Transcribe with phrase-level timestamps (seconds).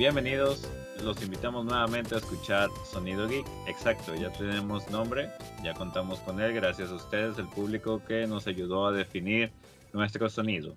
[0.00, 0.66] Bienvenidos,
[1.04, 3.46] los invitamos nuevamente a escuchar Sonido Geek.
[3.68, 5.28] Exacto, ya tenemos nombre,
[5.62, 9.52] ya contamos con él gracias a ustedes, el público que nos ayudó a definir
[9.92, 10.74] nuestro sonido.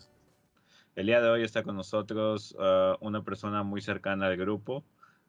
[0.97, 4.83] El día de hoy está con nosotros uh, una persona muy cercana al grupo,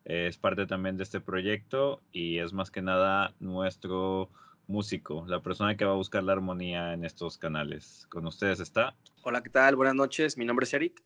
[0.04, 4.28] es parte también de este proyecto y es más que nada nuestro
[4.66, 8.08] músico, la persona que va a buscar la armonía en estos canales.
[8.10, 8.96] Con ustedes está.
[9.22, 9.76] Hola, ¿qué tal?
[9.76, 11.00] Buenas noches, mi nombre es Eric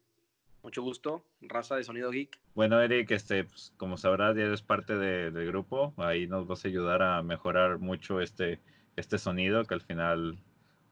[0.68, 2.38] mucho gusto, raza de Sonido Geek.
[2.54, 6.62] Bueno, Eric, este, pues, como sabrás, ya eres parte de, del grupo, ahí nos vas
[6.62, 8.60] a ayudar a mejorar mucho este,
[8.94, 10.38] este sonido, que al final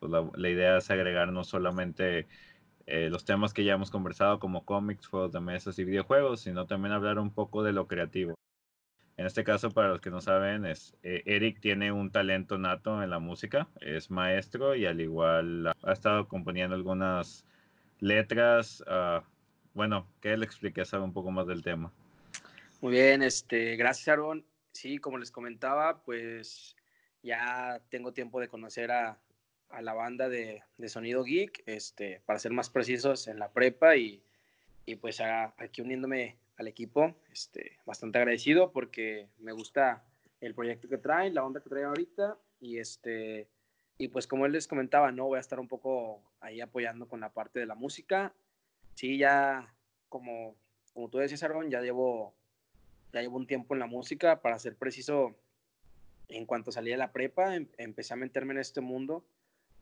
[0.01, 2.27] pues, la, idea es agregar no solamente
[2.87, 6.65] eh, los temas que ya hemos conversado, como cómics, juegos de mesas y videojuegos, sino
[6.65, 8.35] también hablar un poco de lo creativo.
[9.19, 13.03] En este caso, para los que no saben, es, eh, Eric tiene un talento nato
[13.03, 17.45] en la música, es maestro y al igual ha estado componiendo algunas
[18.01, 19.23] letras, uh,
[19.77, 21.93] bueno, que él explique, sabe un poco más del tema.
[22.81, 24.45] Muy bien, este, gracias Aaron.
[24.73, 26.75] Sí, como les comentaba, pues
[27.23, 29.21] ya tengo tiempo de conocer a,
[29.69, 33.97] a la banda de, de, Sonido Geek, este, para ser más precisos en la prepa
[33.97, 34.23] y,
[34.87, 40.05] y pues aquí uniéndome al equipo, este, bastante agradecido porque me gusta
[40.41, 43.51] el proyecto que traen, la onda que traen ahorita y este
[43.99, 47.21] y pues como él les comentaba, no voy a estar un poco ahí apoyando con
[47.21, 48.35] la parte de la música
[48.97, 49.73] sí, ya
[50.09, 50.57] como,
[50.93, 52.35] como tú decías, Aaron, ya llevo,
[53.13, 55.37] ya llevo un tiempo en la música, para ser preciso,
[56.29, 59.25] en cuanto salí de la prepa, em, empecé a meterme en este mundo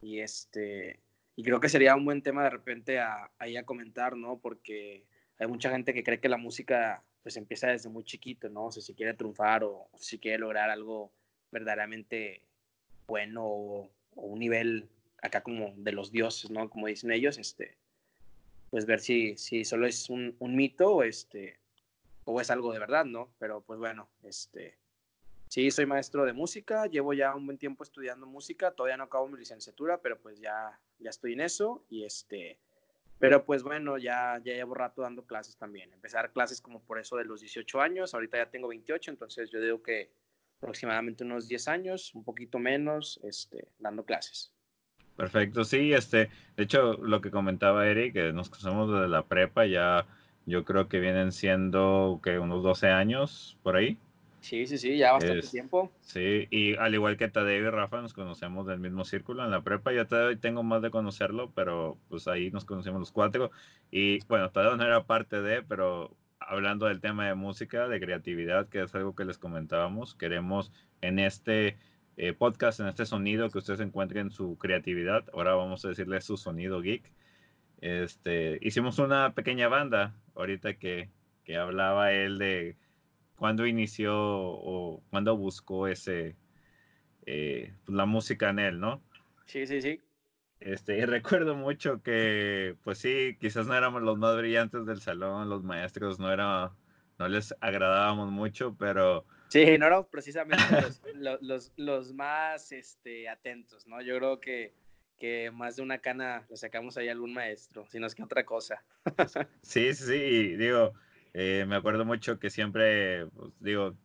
[0.02, 1.00] y este,
[1.36, 4.38] y creo que sería un buen tema de repente a, ahí a comentar, ¿no?
[4.38, 5.04] Porque
[5.38, 8.66] hay mucha gente que cree que la música pues empieza desde muy chiquito, ¿no?
[8.66, 11.12] O si quiere triunfar o, si quiere lograr algo
[11.50, 12.42] verdaderamente
[13.06, 14.88] bueno o, o, un nivel
[15.22, 16.68] acá como de los dioses, ¿no?
[16.68, 17.76] Como dicen ellos, este,
[18.74, 21.60] pues ver si, si solo es un, un mito o, este,
[22.24, 23.32] o es algo de verdad, ¿no?
[23.38, 24.76] Pero pues bueno, este,
[25.46, 29.28] sí, soy maestro de música, llevo ya un buen tiempo estudiando música, todavía no acabo
[29.28, 32.58] mi licenciatura, pero pues ya, ya estoy en eso y este,
[33.20, 35.92] pero pues bueno, ya, ya llevo rato dando clases también.
[35.92, 39.60] Empezar clases como por eso de los 18 años, ahorita ya tengo 28, entonces yo
[39.60, 40.10] digo que
[40.58, 44.53] aproximadamente unos 10 años, un poquito menos, este, dando clases.
[45.16, 49.64] Perfecto, sí, este, de hecho, lo que comentaba Eric, que nos conocemos desde la prepa,
[49.66, 50.06] ya
[50.46, 53.96] yo creo que vienen siendo que unos 12 años por ahí.
[54.40, 55.90] Sí, sí, sí, ya bastante tiempo.
[56.02, 59.62] Sí, y al igual que Tadeo y Rafa, nos conocemos del mismo círculo en la
[59.62, 59.90] prepa.
[59.92, 63.50] Ya todavía tengo más de conocerlo, pero pues ahí nos conocemos los cuatro.
[63.90, 68.68] Y bueno, todavía no era parte de, pero hablando del tema de música, de creatividad,
[68.68, 71.78] que es algo que les comentábamos, queremos en este
[72.16, 75.24] eh, podcast, en este sonido que ustedes encuentren su creatividad.
[75.32, 77.10] Ahora vamos a decirle su sonido geek.
[77.80, 81.10] Este, hicimos una pequeña banda ahorita que,
[81.44, 82.76] que hablaba él de
[83.36, 86.36] cuándo inició o cuándo buscó ese
[87.26, 89.02] eh, pues, la música en él, ¿no?
[89.46, 90.00] Sí, sí, sí.
[90.60, 95.48] Este, y recuerdo mucho que, pues sí, quizás no éramos los más brillantes del salón,
[95.48, 96.72] los maestros no era,
[97.18, 100.64] no les agradábamos mucho, pero Sí, no éramos precisamente
[101.14, 104.02] los, los, los, más este, atentos, ¿no?
[104.02, 104.74] Yo creo que,
[105.16, 108.24] que más de una cana le sacamos ahí a algún maestro, si no es que
[108.24, 108.82] otra cosa.
[109.62, 110.94] Sí, sí, digo,
[111.34, 113.96] eh, me acuerdo mucho que siempre, pues, digo,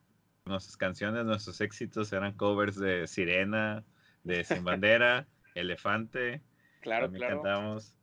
[0.45, 3.83] nuestras canciones, nuestros éxitos eran covers de Sirena,
[4.23, 6.43] de Sin Bandera, Elefante.
[6.81, 7.41] Claro, claro.
[7.41, 7.95] Cantamos.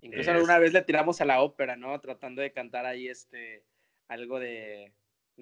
[0.00, 1.98] Incluso alguna vez le tiramos a la ópera, ¿no?
[2.00, 3.64] Tratando de cantar ahí este
[4.06, 4.92] algo de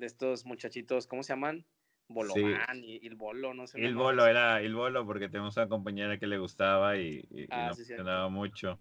[0.00, 1.64] de estos muchachitos, ¿cómo se llaman?
[2.08, 3.80] Boloman y, el Bolo, no sé.
[3.84, 8.28] El Bolo, era el Bolo porque tenemos una compañera que le gustaba y, y, ah,
[8.28, 8.80] mucho.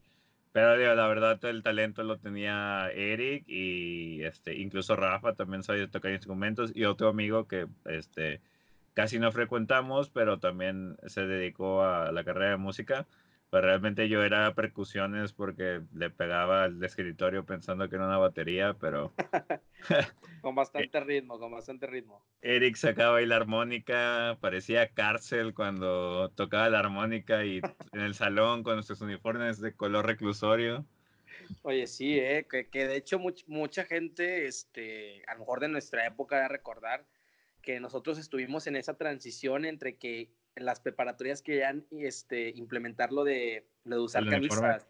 [0.51, 5.87] Pero digo, la verdad el talento lo tenía Eric y este, incluso Rafa también sabía
[5.91, 8.41] tocar instrumentos y otro amigo que este,
[8.95, 13.05] casi no frecuentamos, pero también se dedicó a la carrera de música
[13.49, 18.75] pues realmente yo era percusiones porque le pegaba al escritorio pensando que era una batería,
[18.79, 19.13] pero...
[20.41, 22.23] con bastante ritmo, con bastante ritmo.
[22.41, 27.59] Eric sacaba ahí la armónica, parecía cárcel cuando tocaba la armónica y
[27.93, 30.85] en el salón con nuestros uniformes de color reclusorio.
[31.63, 36.05] Oye, sí, eh, que, que, de hecho mucha gente, este, a lo mejor de nuestra
[36.05, 37.07] época, de recordar
[37.63, 43.65] que nosotros estuvimos en esa transición entre que las preparatorias querían este, implementar lo de,
[43.83, 44.87] lo de usar camisas.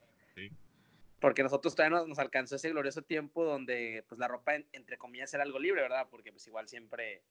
[1.20, 5.44] Porque nosotros todavía nos, alcanzó ese glorioso tiempo donde pues la ropa, entre comillas, era
[5.44, 6.08] algo libre, ¿verdad?
[6.10, 7.24] Porque pues igual siempre,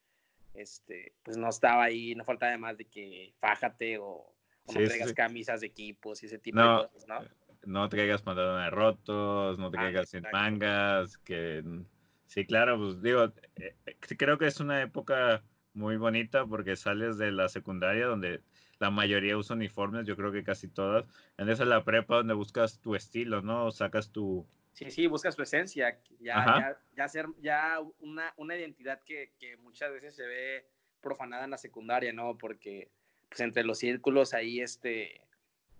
[0.53, 4.35] este, pues no estaba ahí, no faltaba además de que fájate o,
[4.67, 7.21] no traigas camisas de equipos y ese tipo de cosas, ¿no?
[7.65, 11.65] No traigas pantalones rotos, no traigas sin mangas, que
[12.29, 13.25] Sí, claro, pues digo,
[13.57, 15.43] eh, eh, creo que es una época
[15.79, 18.43] muy bonita porque sales de la secundaria donde
[18.79, 21.07] la mayoría usa uniformes, yo creo que casi todas.
[21.39, 23.71] En esa la prepa donde buscas tu estilo, ¿no?
[23.71, 24.47] Sacas tu...
[24.73, 29.57] Sí, sí, buscas tu esencia, ya, ya, ya, ser, ya una, una identidad que, que,
[29.57, 30.69] muchas veces se ve
[31.01, 32.39] profanada en la secundaria, ¿no?
[32.39, 32.89] Porque
[33.29, 35.21] pues entre los círculos ahí, este,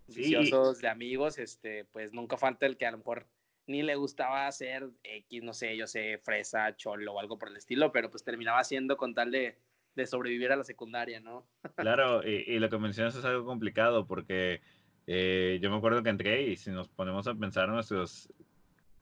[0.09, 3.29] viciosos de amigos, este, pues nunca falta el que a lo mejor
[3.69, 7.57] ni le gustaba hacer X, no sé, yo sé, fresa, cholo o algo por el
[7.57, 9.59] estilo, pero pues terminaba haciendo con tal de,
[9.99, 11.47] de sobrevivir a la secundaria, ¿no?
[11.77, 14.61] Claro, y, lo que mencionas es algo complicado porque
[15.07, 18.33] eh, yo me acuerdo que entré y si nos ponemos a pensar nuestros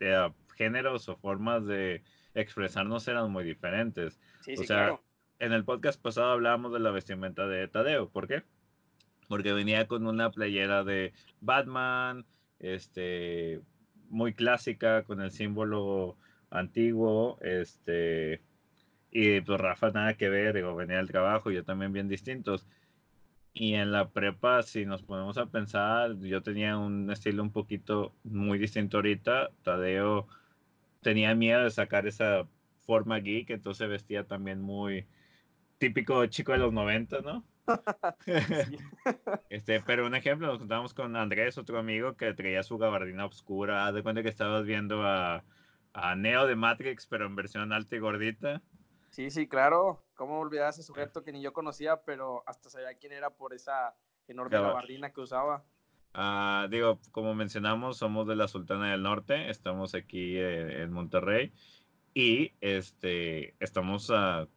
[0.00, 2.02] eh, géneros o formas de
[2.34, 4.18] expresarnos eran muy diferentes.
[4.40, 4.98] Sí, o sea,
[5.38, 8.42] en el podcast pasado hablábamos de la vestimenta de Tadeo, ¿por qué?
[9.28, 12.24] Porque venía con una playera de Batman,
[12.58, 13.60] este,
[14.08, 16.16] muy clásica, con el símbolo
[16.50, 18.40] antiguo, este,
[19.18, 22.66] y pues Rafa nada que ver, digo, venía del trabajo, yo también bien distintos.
[23.54, 28.14] Y en la prepa, si nos ponemos a pensar, yo tenía un estilo un poquito
[28.24, 29.52] muy distinto ahorita.
[29.62, 30.28] Tadeo
[31.00, 32.46] tenía miedo de sacar esa
[32.82, 35.06] forma geek, entonces vestía también muy
[35.78, 37.42] típico chico de los 90, ¿no?
[39.48, 43.90] este, pero un ejemplo, nos contamos con Andrés, otro amigo que traía su gabardina oscura.
[43.92, 45.42] de cuenta que estabas viendo a,
[45.94, 48.62] a Neo de Matrix, pero en versión alta y gordita.
[49.16, 50.04] Sí, sí, claro.
[50.14, 53.54] ¿Cómo olvidar a ese sujeto que ni yo conocía, pero hasta sabía quién era por
[53.54, 53.96] esa
[54.28, 55.64] enorme gabardina que usaba?
[56.12, 61.54] Ah, digo, como mencionamos, somos de la Sultana del Norte, estamos aquí eh, en Monterrey
[62.12, 64.48] y este, estamos a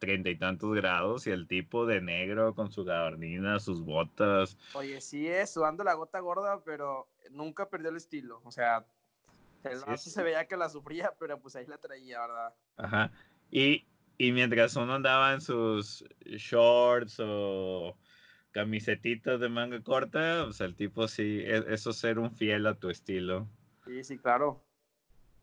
[0.00, 4.58] treinta y tantos grados y el tipo de negro con su gabardina, sus botas.
[4.74, 8.40] Oye, sí es, sudando la gota gorda, pero nunca perdió el estilo.
[8.42, 8.84] O sea,
[9.62, 12.54] el sí, se veía que la sufría, pero pues ahí la traía, ¿verdad?
[12.78, 13.12] Ajá.
[13.48, 13.86] Y
[14.18, 17.96] y mientras uno andaba en sus shorts o
[18.50, 22.74] camisetitas de manga corta, o sea, el tipo sí, e, eso ser un fiel a
[22.74, 23.48] tu estilo.
[23.86, 24.60] Sí, sí, claro.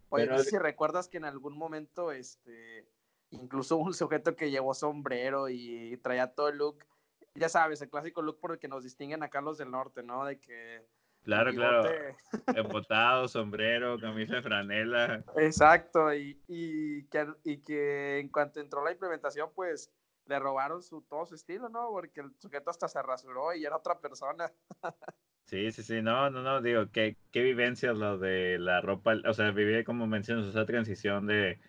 [0.10, 2.86] Oye, no sé si recuerdas que en algún momento, este,
[3.32, 6.86] incluso un sujeto que llevó sombrero y traía todo el look,
[7.34, 10.26] ya sabes, el clásico look por el que nos distinguen acá los del norte, ¿no?
[10.26, 10.86] De que
[11.26, 11.90] Claro, claro.
[12.56, 15.24] Embotado, sombrero, camisa de franela.
[15.38, 19.92] Exacto, y, y, que, y que en cuanto entró la implementación, pues
[20.28, 21.90] le robaron su, todo su estilo, ¿no?
[21.90, 24.52] Porque el sujeto hasta se rasuró y era otra persona.
[25.48, 29.34] Sí, sí, sí, no, no, no, digo, qué, qué vivencias lo de la ropa, o
[29.36, 31.60] sea, viví como mencionas esa transición de,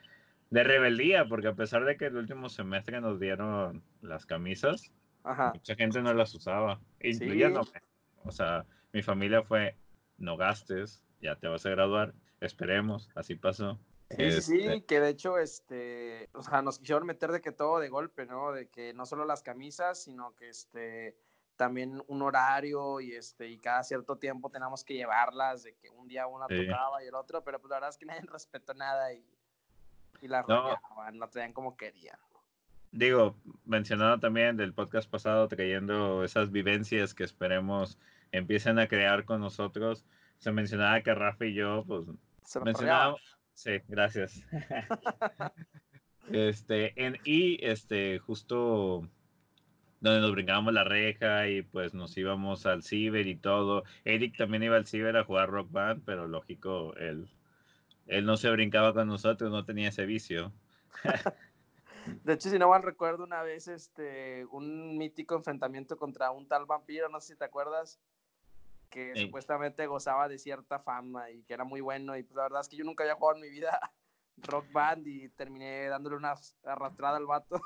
[0.49, 4.95] de rebeldía, porque a pesar de que el último semestre nos dieron las camisas,
[5.53, 7.69] mucha gente no las usaba, incluyéndome.
[8.25, 8.65] O sea,
[8.97, 9.77] mi familia fue,
[10.17, 13.79] no gastes, ya te vas a graduar, esperemos, así pasó.
[14.09, 17.79] Sí, sí, este que de hecho, este, o sea, nos quisieron meter de que todo
[17.79, 18.53] de golpe, ¿no?
[18.53, 21.15] De que no solo las camisas, sino que este,
[21.57, 26.09] también un horario y este, y cada cierto tiempo tenemos que llevarlas, de que un
[26.09, 29.13] día una tocaba y el otro, pero pues la verdad es que nadie respetó nada
[29.13, 29.23] y,
[30.23, 30.75] y las no.
[31.13, 32.19] no traían como querían.
[32.93, 37.99] Digo, mencionado también del podcast pasado, trayendo esas vivencias que esperemos
[38.33, 40.05] empiecen a crear con nosotros.
[40.39, 42.07] Se mencionaba que Rafa y yo, pues,
[42.63, 43.21] mencionábamos.
[43.55, 44.43] Sí, gracias.
[46.31, 49.09] este, en, y este, justo
[50.01, 53.85] donde nos brincábamos la reja y pues nos íbamos al ciber y todo.
[54.05, 57.29] Eric también iba al ciber a jugar rock band, pero lógico, él,
[58.07, 60.53] él no se brincaba con nosotros, no tenía ese vicio.
[62.25, 66.67] De hecho, si no mal recuerdo, una vez este, un mítico enfrentamiento contra un tal
[66.67, 67.99] vampiro, no sé si te acuerdas
[68.91, 72.17] que supuestamente gozaba de cierta fama y que era muy bueno.
[72.17, 73.79] Y pues la verdad es que yo nunca había jugado en mi vida
[74.39, 77.61] rock band y terminé dándole una arrastrada al vato.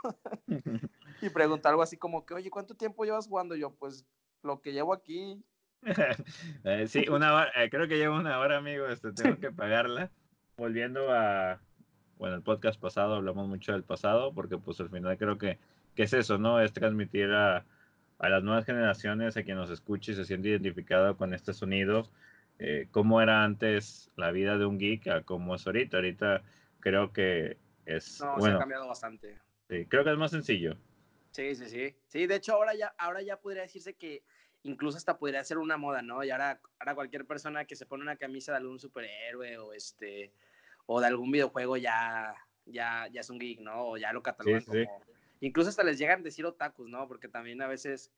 [1.23, 3.55] y pregunté algo así como que, oye, ¿cuánto tiempo llevas jugando?
[3.57, 4.07] Yo, pues
[4.43, 5.43] lo que llevo aquí.
[6.65, 10.11] Eh, sí, una hora, eh, creo que llevo una hora, amigo, este, tengo que pagarla.
[10.59, 11.59] Volviendo a,
[12.19, 15.59] bueno, el podcast pasado hablamos mucho del pasado, porque pues al final creo que,
[15.95, 16.61] que es eso, ¿no?
[16.61, 17.65] Es transmitir a,
[18.21, 22.09] a las nuevas generaciones, a quien nos escuche y se siente identificado con este sonido,
[22.59, 25.97] eh, cómo era antes la vida de un geek a cómo es ahorita.
[25.97, 26.43] Ahorita
[26.81, 28.21] creo que es...
[28.21, 29.39] No, se ha cambiado bastante.
[29.71, 30.77] Sí, creo que es más sencillo.
[31.31, 31.97] Sí, sí, sí.
[32.09, 34.23] Sí, de hecho ahora ya, ahora ya podría decirse que
[34.65, 36.23] incluso hasta podría ser una moda, ¿no?
[36.23, 40.35] Y ahora, ahora cualquier persona que se pone una camisa de algún superhéroe o este
[40.85, 42.35] o de algún videojuego ya,
[42.67, 43.87] ya, ya es un geek, ¿no?
[43.87, 45.03] O ya lo catalogan como,
[45.41, 47.09] incluso hasta les llegan a decir otakus, ¿no?
[47.09, 48.13] Porque también a veces...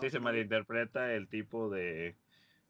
[0.00, 2.16] sí, se malinterpreta el tipo de,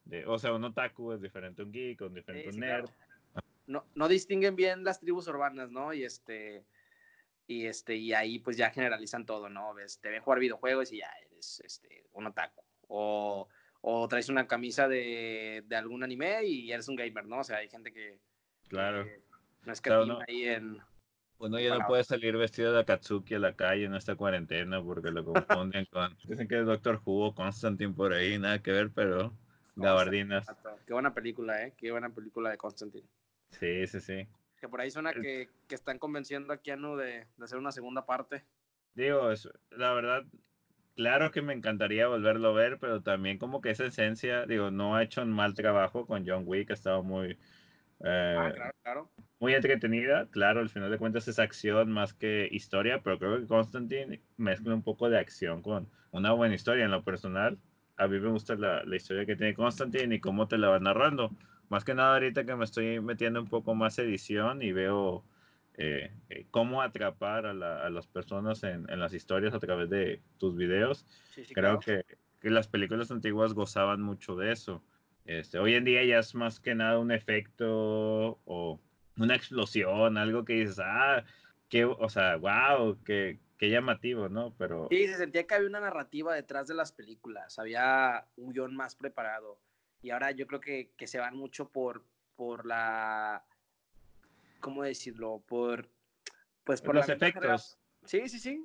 [0.05, 2.91] de, O sea, un otaku es diferente a un geek, un diferente a un nerd.
[3.67, 5.93] no, no distinguen bien las tribus urbanas, ¿no?
[5.93, 6.65] Y este,
[7.47, 9.75] y este, y ahí pues ya generalizan todo, ¿no?
[9.75, 12.63] Ves, te ven jugar videojuegos y ya eres este, un otaku.
[12.89, 13.49] O,
[13.81, 17.41] o traes una camisa de, de, algún anime y eres un gamer, ¿no?
[17.41, 18.19] O sea, hay gente que.
[18.69, 19.07] Claro.
[19.65, 20.79] no es que no, ahí en.
[21.39, 25.11] Uno ya no puede salir vestido de Akatsuki a la calle en esta cuarentena porque
[25.11, 26.17] lo confunden con.
[26.25, 29.33] Dicen que el Doctor Who Constantine por ahí, nada que ver, pero.
[29.77, 30.47] Gabardinas.
[30.87, 31.75] Qué buena película, ¿eh?
[31.77, 33.07] Qué buena película de Constantine.
[33.51, 34.29] Sí, sí, sí.
[34.61, 38.07] Que por ahí suena que, que están convenciendo a Keanu de, de hacer una segunda
[38.07, 38.45] parte.
[38.95, 40.25] Digo, es, la verdad,
[40.95, 44.95] claro que me encantaría volverlo a ver, pero también como que esa esencia, digo, no
[44.95, 47.37] ha hecho un mal trabajo con John Wick, ha estado muy,
[48.05, 49.11] eh, ah, claro, claro.
[49.41, 50.29] muy entretenida.
[50.31, 54.75] Claro, al final de cuentas es acción más que historia, pero creo que Constantine mezcla
[54.75, 57.59] un poco de acción con una buena historia en lo personal.
[57.97, 60.79] A mí me gusta la, la historia que tiene Constantine y cómo te la va
[60.79, 61.31] narrando.
[61.69, 65.25] Más que nada ahorita que me estoy metiendo un poco más edición y veo
[65.77, 69.91] eh, eh, cómo atrapar a, la, a las personas en, en, las historias a través
[69.91, 71.05] de tus videos.
[71.31, 72.05] Sí, sí, Creo claro.
[72.07, 74.85] que, que, las películas antiguas gozaban mucho de eso.
[75.25, 78.81] Este, hoy en día ya es más que nada un efecto o
[79.17, 81.25] una explosión, algo que dices, ah,
[81.69, 84.55] que, o sea, wow, qué, qué llamativo, ¿no?
[84.59, 84.89] Pero...
[84.91, 88.97] Sí, se sentía que había una narrativa detrás de las películas, había un guion más
[88.97, 89.59] preparado.
[90.03, 92.05] Y ahora yo creo que, que se van mucho por,
[92.37, 93.45] por la
[94.65, 95.43] ¿cómo decirlo?
[95.47, 95.91] Por,
[96.65, 97.79] pues por los efectos.
[98.07, 98.65] Sí, sí, sí, sí.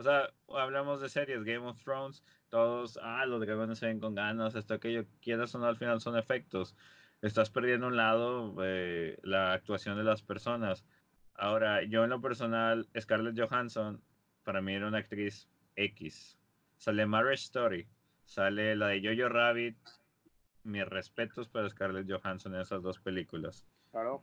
[0.00, 4.14] O sea, hablamos de series, Game of Thrones, todos, ah, los dragones se ven con
[4.14, 6.74] ganas, esto, aquello, quieras o no, al final son efectos.
[7.20, 10.86] Estás perdiendo un lado eh, la actuación de las personas.
[11.34, 14.02] Ahora, yo en lo personal, Scarlett Johansson,
[14.42, 16.38] para mí era una actriz X.
[16.78, 17.86] Sale Marriage Story,
[18.24, 19.76] sale la de Jojo Rabbit.
[20.62, 23.68] Mis respetos para Scarlett Johansson en esas dos películas.
[23.90, 24.22] Claro.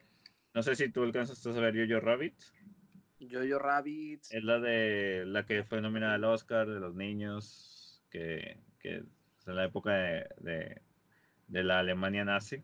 [0.56, 2.34] No sé si tú alcanzaste a ver Jojo Rabbit.
[3.20, 4.24] Jojo Rabbit.
[4.30, 9.48] Es la de la que fue nominada al Oscar de los niños, que, que es
[9.48, 10.82] en la época de, de,
[11.48, 12.64] de, la Alemania nazi.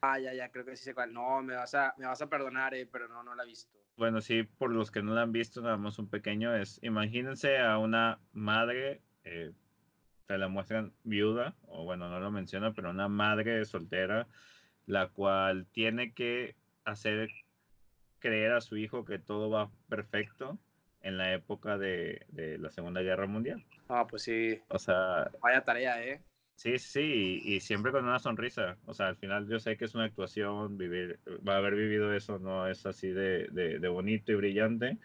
[0.00, 1.12] Ah, ya, ya, creo que sí sé cuál.
[1.12, 3.78] No, me vas a, me vas a perdonar, eh, pero no, no la he visto.
[3.96, 7.58] Bueno, sí, por los que no la han visto, nada más un pequeño es, imagínense
[7.58, 9.52] a una madre, eh,
[10.26, 14.26] te la muestran viuda, o bueno, no lo menciona, pero una madre soltera,
[14.86, 17.28] la cual tiene que hacer
[18.22, 20.58] creer a su hijo que todo va perfecto
[21.02, 23.64] en la época de, de, la Segunda Guerra Mundial.
[23.88, 24.60] Ah, pues sí.
[24.68, 25.30] O sea...
[25.42, 26.22] Vaya tarea, ¿eh?
[26.54, 28.76] Sí, sí, y, y, siempre con una sonrisa.
[28.86, 32.14] O sea, al final yo sé que es una actuación, vivir, va a haber vivido
[32.14, 34.98] eso, no es así de, de, de bonito y brillante.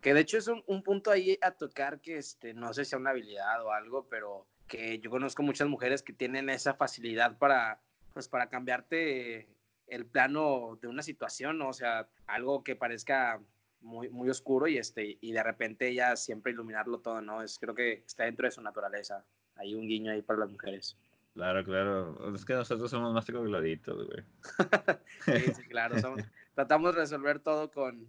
[0.00, 2.90] Que de hecho es un, un, punto ahí a tocar que este, no sé si
[2.90, 7.36] sea una habilidad o algo, pero que yo conozco muchas mujeres que tienen esa facilidad
[7.38, 7.80] para,
[8.12, 9.48] pues, para cambiarte
[9.86, 11.68] el plano de una situación, ¿no?
[11.68, 13.40] o sea, algo que parezca
[13.80, 17.42] muy, muy oscuro y, este, y de repente ella siempre iluminarlo todo, ¿no?
[17.42, 19.24] Es, creo que está dentro de su naturaleza.
[19.54, 20.96] Hay un guiño ahí para las mujeres.
[21.34, 22.34] Claro, claro.
[22.34, 24.24] Es que nosotros somos más trogloditos, güey.
[25.44, 25.98] sí, sí, claro.
[26.00, 26.22] Somos,
[26.54, 28.06] tratamos de resolver todo con,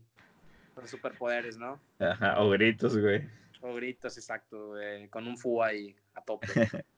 [0.73, 1.79] con, superpoderes, ¿no?
[1.99, 3.21] Ajá, o gritos, güey.
[3.61, 5.09] O gritos, exacto, güey.
[5.09, 6.47] Con un fu ahí a tope.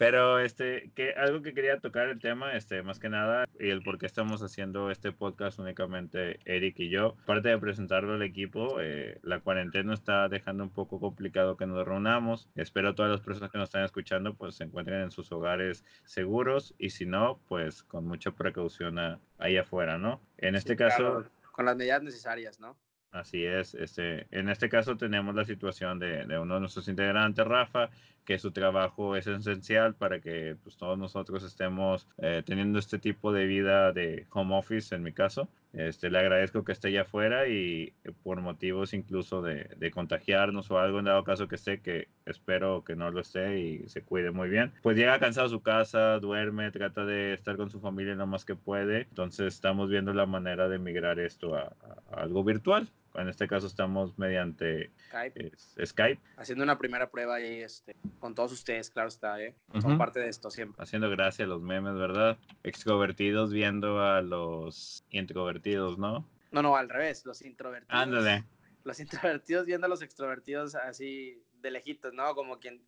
[0.00, 3.82] Pero este, que algo que quería tocar el tema, este, más que nada, y el
[3.82, 7.16] por qué estamos haciendo este podcast únicamente Eric y yo.
[7.24, 11.86] Aparte de presentarlo al equipo, eh, la cuarentena está dejando un poco complicado que nos
[11.86, 12.48] reunamos.
[12.54, 16.74] Espero todas las personas que nos están escuchando pues se encuentren en sus hogares seguros
[16.78, 20.22] y si no, pues con mucha precaución a, ahí afuera, ¿no?
[20.38, 20.96] En este sí, caso...
[20.96, 22.74] Claro, con las medidas necesarias, ¿no?
[23.12, 27.44] Así es, este, en este caso tenemos la situación de, de, uno de nuestros integrantes,
[27.44, 27.90] Rafa,
[28.24, 33.32] que su trabajo es esencial para que pues, todos nosotros estemos eh, teniendo este tipo
[33.32, 35.48] de vida de home office, en mi caso.
[35.72, 40.78] Este, le agradezco que esté allá afuera y por motivos incluso de, de, contagiarnos o
[40.78, 44.30] algo, en dado caso que esté, que espero que no lo esté y se cuide
[44.30, 44.72] muy bien.
[44.82, 48.44] Pues llega cansado a su casa, duerme, trata de estar con su familia lo más
[48.44, 49.02] que puede.
[49.02, 51.76] Entonces estamos viendo la manera de migrar esto a,
[52.12, 52.88] a algo virtual.
[53.14, 55.46] En este caso estamos mediante Skype.
[55.46, 56.20] Eh, Skype.
[56.36, 59.54] Haciendo una primera prueba ahí este, con todos ustedes, claro está, ¿eh?
[59.80, 59.98] Son uh -huh.
[59.98, 60.82] parte de esto siempre.
[60.82, 62.38] Haciendo gracia a los memes, ¿verdad?
[62.62, 66.28] Extrovertidos viendo a los introvertidos, ¿no?
[66.52, 68.00] No, no, al revés, los introvertidos.
[68.00, 68.44] Ándale.
[68.84, 72.34] Los introvertidos viendo a los extrovertidos así de lejitos, ¿no?
[72.34, 72.80] Como quien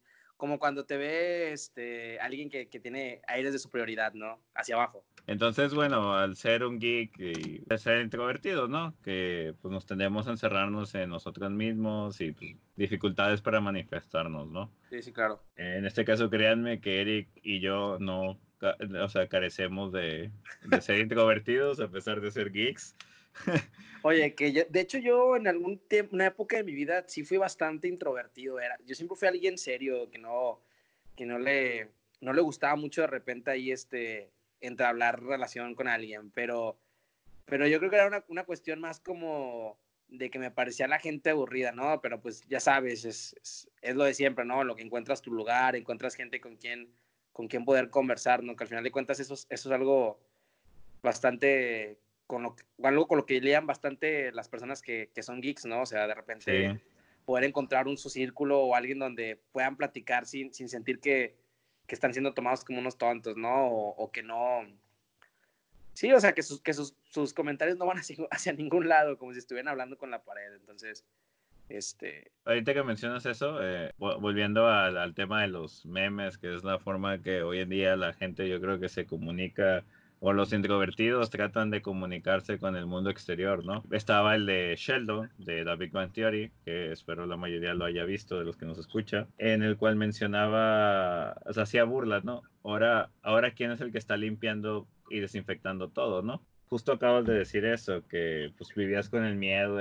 [0.42, 4.40] como cuando te ve este, alguien que, que, tiene aires de superioridad, ¿no?
[4.56, 5.04] Hacia abajo.
[5.28, 8.92] Entonces, bueno, al ser un geek y ser introvertido, ¿no?
[9.04, 14.72] Que pues nos tendemos a encerrarnos en nosotros mismos y pues, dificultades para manifestarnos, ¿no?
[14.90, 15.40] Sí, sí, claro.
[15.54, 18.40] En este caso, créanme que Eric y yo no
[19.00, 20.32] o sea, carecemos de,
[20.64, 22.96] de ser introvertidos a pesar de ser geeks.
[24.02, 27.24] Oye, que yo, de hecho yo en algún tiempo, una época de mi vida sí
[27.24, 30.60] fui bastante introvertido, era, yo siempre fui alguien serio, que no,
[31.14, 31.88] que no le,
[32.20, 36.78] no le gustaba mucho de repente ahí este, entablar relación con alguien, pero,
[37.44, 39.78] pero yo creo que era una, una cuestión más como
[40.12, 42.00] de que me parecía la gente aburrida, ¿no?
[42.00, 43.34] Pero pues ya sabes, es,
[43.80, 44.62] es, lo de siempre, ¿no?
[44.62, 46.92] Lo que encuentras tu lugar, encuentras gente con quien,
[47.32, 48.54] con quien poder conversar, ¿no?
[48.54, 50.20] Que al final de cuentas eso, eso es algo
[51.02, 51.98] bastante,
[52.32, 55.82] con lo, algo con lo que lean bastante las personas que, que son geeks, ¿no?
[55.82, 56.80] O sea, de repente
[57.26, 61.36] poder encontrar un su círculo o alguien donde puedan platicar sin, sin sentir que,
[61.86, 63.66] que están siendo tomados como unos tontos, ¿no?
[63.66, 64.66] O, o que no,
[65.92, 69.18] Sí, o sea, que sus, que sus, sus comentarios no van hacia, hacia, ningún lado,
[69.18, 70.54] como si estuvieran hablando con la pared.
[70.54, 71.04] Entonces,
[71.68, 72.32] este...
[72.46, 76.78] Ahorita que mencionas eso, eh, volviendo al, al, tema de los memes, que es la
[76.78, 79.84] forma que hoy en día la gente yo creo que se comunica,
[80.24, 83.82] o los introvertidos tratan de comunicarse con el mundo exterior, ¿no?
[83.90, 88.04] Estaba el de Sheldon, de The Big Bang Theory, que espero la mayoría lo haya
[88.04, 92.42] visto de los que nos escucha, en el cual mencionaba, o sea, hacía burlas, ¿no?
[92.62, 96.40] Ahora, ahora ¿quién es el que está limpiando y desinfectando todo, ¿no?
[96.68, 99.80] Justo acabas de decir eso, que pues vivías con el miedo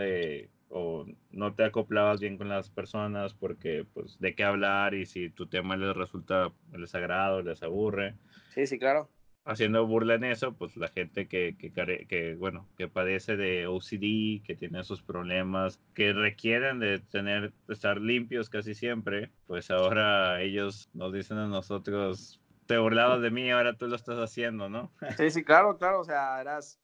[0.70, 5.30] o no te acoplabas bien con las personas porque pues de qué hablar y si
[5.30, 8.16] tu tema les resulta les agrada les aburre.
[8.56, 9.08] Sí, sí, claro.
[9.44, 14.56] Haciendo burla en eso, pues la gente que, que, bueno, que padece de OCD, que
[14.56, 21.12] tiene esos problemas, que requieren de tener, estar limpios casi siempre, pues ahora ellos nos
[21.12, 24.92] dicen a nosotros, te burlabas de mí, ahora tú lo estás haciendo, ¿no?
[25.18, 26.80] Sí, sí, claro, claro, o sea, eras,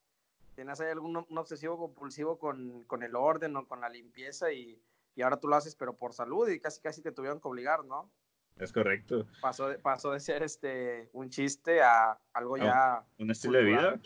[0.55, 4.81] tenías ahí algún un obsesivo compulsivo con, con, el orden o con la limpieza y,
[5.15, 7.85] y, ahora tú lo haces, pero por salud y casi casi te tuvieron que obligar,
[7.85, 8.11] ¿no?
[8.59, 9.27] Es correcto.
[9.41, 13.03] Pasó de, pasó de ser este, un chiste a algo ya...
[13.19, 13.99] ¿Un estilo de vida?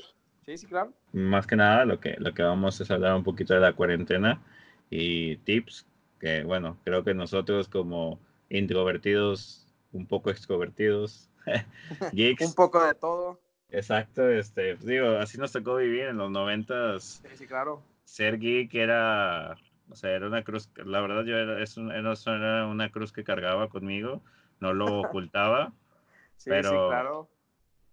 [0.46, 0.94] Sí, sí, claro.
[1.14, 4.42] Más que nada, lo que, lo que vamos es hablar un poquito de la cuarentena
[4.90, 5.86] y tips
[6.20, 11.30] que, bueno, creo que nosotros como introvertidos, un poco extrovertidos,
[12.14, 12.46] Geeks.
[12.46, 13.42] Un poco de todo.
[13.70, 17.24] Exacto, este, pues digo, así nos tocó vivir en los noventas.
[17.24, 17.82] Sí, sí, claro.
[18.04, 19.56] Ser geek era,
[19.90, 23.70] o sea, era una cruz, la verdad yo era, es era una cruz que cargaba
[23.70, 24.22] conmigo,
[24.62, 25.74] no lo ocultaba,
[26.38, 27.30] sí, pero, sí, claro.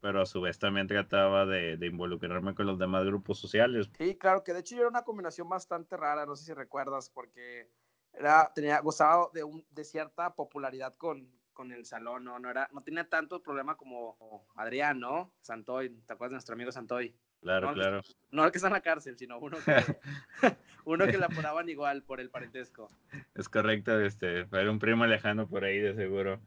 [0.00, 3.90] pero a su vez también trataba de, de, involucrarme con los demás grupos sociales.
[3.98, 7.10] Sí, claro, que de hecho yo era una combinación bastante rara, no sé si recuerdas,
[7.10, 7.68] porque
[8.12, 12.68] era, tenía, gozado de, un, de cierta popularidad con, con el salón, no, no, era,
[12.72, 15.32] no tenía tanto problema como Adrián, ¿no?
[15.40, 17.16] Santoy, ¿te acuerdas de nuestro amigo Santoy?
[17.40, 18.02] Claro, claro.
[18.32, 19.72] no el que está en la cárcel, sino uno que,
[20.84, 22.88] uno que la apodaban igual por el parentesco.
[23.34, 26.40] Es correcto, este, era un primo lejano por ahí de seguro.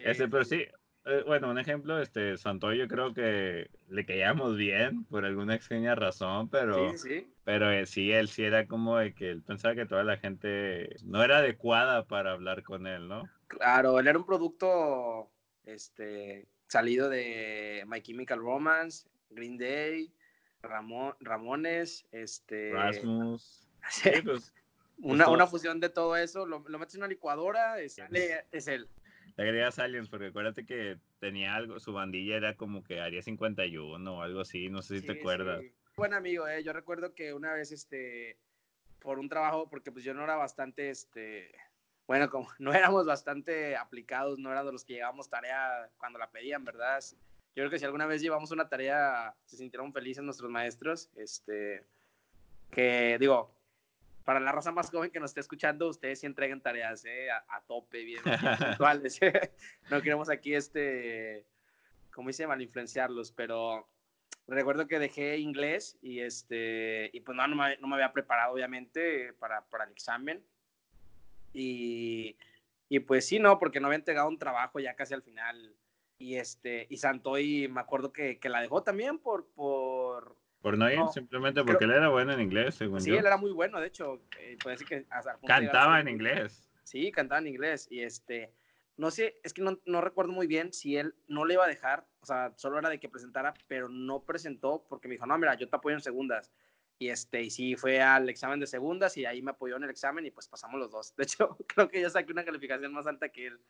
[0.00, 0.66] Este, pero sí,
[1.08, 5.94] eh, bueno, un ejemplo, este, Santoy yo creo que le caíamos bien por alguna extraña
[5.94, 7.32] razón, pero, sí, sí.
[7.44, 10.96] pero eh, sí, él sí era como de que él pensaba que toda la gente
[11.04, 13.22] no era adecuada para hablar con él, ¿no?
[13.46, 15.30] Claro, él era un producto
[15.64, 20.12] este, salido de My Chemical Romance, Green Day,
[20.60, 22.72] Ramón, Ramones, este...
[22.72, 23.64] Rasmus.
[23.90, 24.52] Sí, pues,
[24.98, 27.96] una, una, fusión de todo eso, lo, lo metes en una licuadora, es,
[28.52, 28.86] es él.
[29.38, 34.12] Le agregas aliens, porque acuérdate que tenía algo, su bandilla era como que Área 51
[34.12, 35.60] o algo así, no sé si sí, te acuerdas.
[35.60, 35.72] Sí.
[35.96, 36.64] Buen amigo, eh.
[36.64, 38.36] yo recuerdo que una vez, este,
[38.98, 41.52] por un trabajo, porque pues yo no era bastante, este,
[42.08, 46.64] bueno, como no éramos bastante aplicados, no éramos los que llevábamos tarea cuando la pedían,
[46.64, 46.98] ¿verdad?
[47.54, 51.86] Yo creo que si alguna vez llevamos una tarea, se sintieron felices nuestros maestros, este,
[52.72, 53.54] que digo,
[54.28, 57.30] para la raza más joven que nos esté escuchando, ustedes sí entreguen tareas ¿eh?
[57.30, 58.20] a, a, tope, bien,
[58.58, 59.18] puntuales.
[59.90, 61.46] no queremos aquí, este,
[62.12, 63.88] como dice, mal influenciarlos, pero
[64.46, 68.52] recuerdo que dejé inglés y, este, y pues no, no me, no me había preparado,
[68.52, 70.44] obviamente, para, para el examen.
[71.54, 72.36] Y,
[72.90, 75.74] y, pues sí, no, porque no había entregado un trabajo ya casi al final.
[76.18, 80.90] Y, este, y Santoy, me acuerdo que, que la dejó también por, por por no
[80.90, 83.18] ir, no, simplemente porque creo, él era bueno en inglés, según sí, yo.
[83.18, 84.20] él era muy bueno, de hecho.
[84.40, 86.68] Eh, puede decir que hasta cantaba en inglés.
[86.82, 87.86] Sí, cantaba en inglés.
[87.90, 88.52] Y este,
[88.96, 91.68] no sé, es que no, no, recuerdo muy bien si él no le iba a
[91.68, 95.38] dejar, o sea, solo era de que presentara, pero no presentó porque me dijo, no,
[95.38, 96.52] mira, yo te apoyo en segundas.
[96.98, 99.90] Y este, y sí, fue al examen de segundas y ahí me apoyó en el
[99.90, 101.14] examen y pues pasamos los dos.
[101.16, 103.60] De hecho, creo que yo saqué una calificación más alta que él.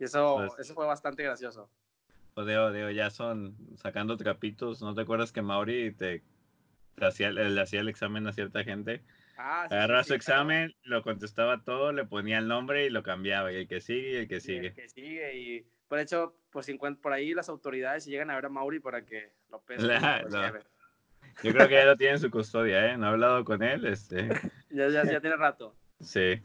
[0.00, 1.70] Y eso, pues, eso fue bastante gracioso.
[2.34, 4.80] Digo, digo, ya son sacando trapitos.
[4.80, 6.24] ¿No te acuerdas que Mauri te
[7.00, 9.02] hacía, le hacía el examen a cierta gente.
[9.38, 10.96] Ah, sí, Agarraba sí, su sí, examen, claro.
[10.98, 13.52] lo contestaba todo, le ponía el nombre y lo cambiaba.
[13.52, 14.62] Y el que sigue y el que sigue.
[14.62, 15.36] Y el que sigue.
[15.36, 19.04] Y por hecho, pues si por ahí las autoridades llegan a ver a Mauri para
[19.04, 19.90] que lo pesen.
[21.42, 22.98] Yo creo que ya lo tiene en su custodia, ¿eh?
[22.98, 24.28] No he hablado con él, este.
[24.70, 25.74] ya, ya, ya tiene rato.
[26.00, 26.42] Sí.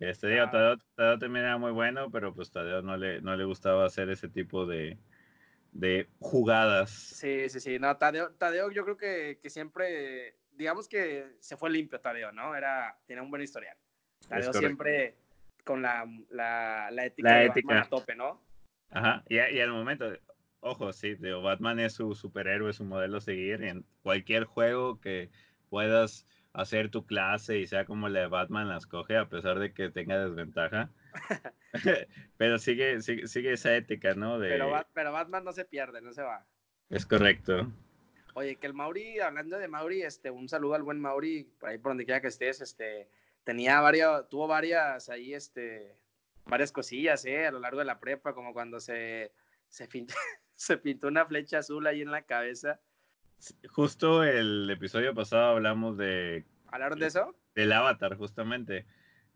[0.00, 0.78] Este, digo, ah.
[0.94, 4.28] Tadeo, también era muy bueno, pero pues Tadeo no le, no le gustaba hacer ese
[4.28, 4.98] tipo de,
[5.78, 6.90] de jugadas.
[6.90, 7.78] Sí, sí, sí.
[7.78, 12.54] No, Tadeo, Tadeo yo creo que, que, siempre, digamos que se fue limpio Tadeo, ¿no?
[12.54, 13.76] Era, tenía un buen historial.
[14.28, 15.16] Tadeo siempre
[15.64, 17.82] con la, la, la ética, la ética.
[17.82, 18.40] a tope, ¿no?
[18.90, 20.06] Ajá, y, y al momento,
[20.60, 23.62] ojo, sí, digo, Batman es su superhéroe, su modelo a seguir.
[23.62, 25.30] En cualquier juego que
[25.68, 29.74] puedas hacer tu clase y sea como la de Batman, la escoge a pesar de
[29.74, 30.90] que tenga desventaja.
[32.36, 34.38] pero sigue, sigue, esa ética, ¿no?
[34.38, 34.48] De...
[34.48, 36.46] Pero, pero, Batman no se pierde, no se va.
[36.90, 37.70] Es correcto.
[38.34, 41.78] Oye, que el Mauri, hablando de Mauri, este, un saludo al buen Mauri, por ahí
[41.78, 43.08] por donde quiera que estés, este,
[43.44, 45.96] tenía varias, tuvo varias ahí, este,
[46.44, 49.32] varias cosillas, eh, a lo largo de la prepa, como cuando se,
[49.68, 49.88] se,
[50.54, 52.80] se pintó una flecha azul ahí en la cabeza.
[53.68, 56.44] Justo el episodio pasado hablamos de...
[56.68, 57.34] ¿Hablaron de eso?
[57.54, 58.86] Del avatar, justamente.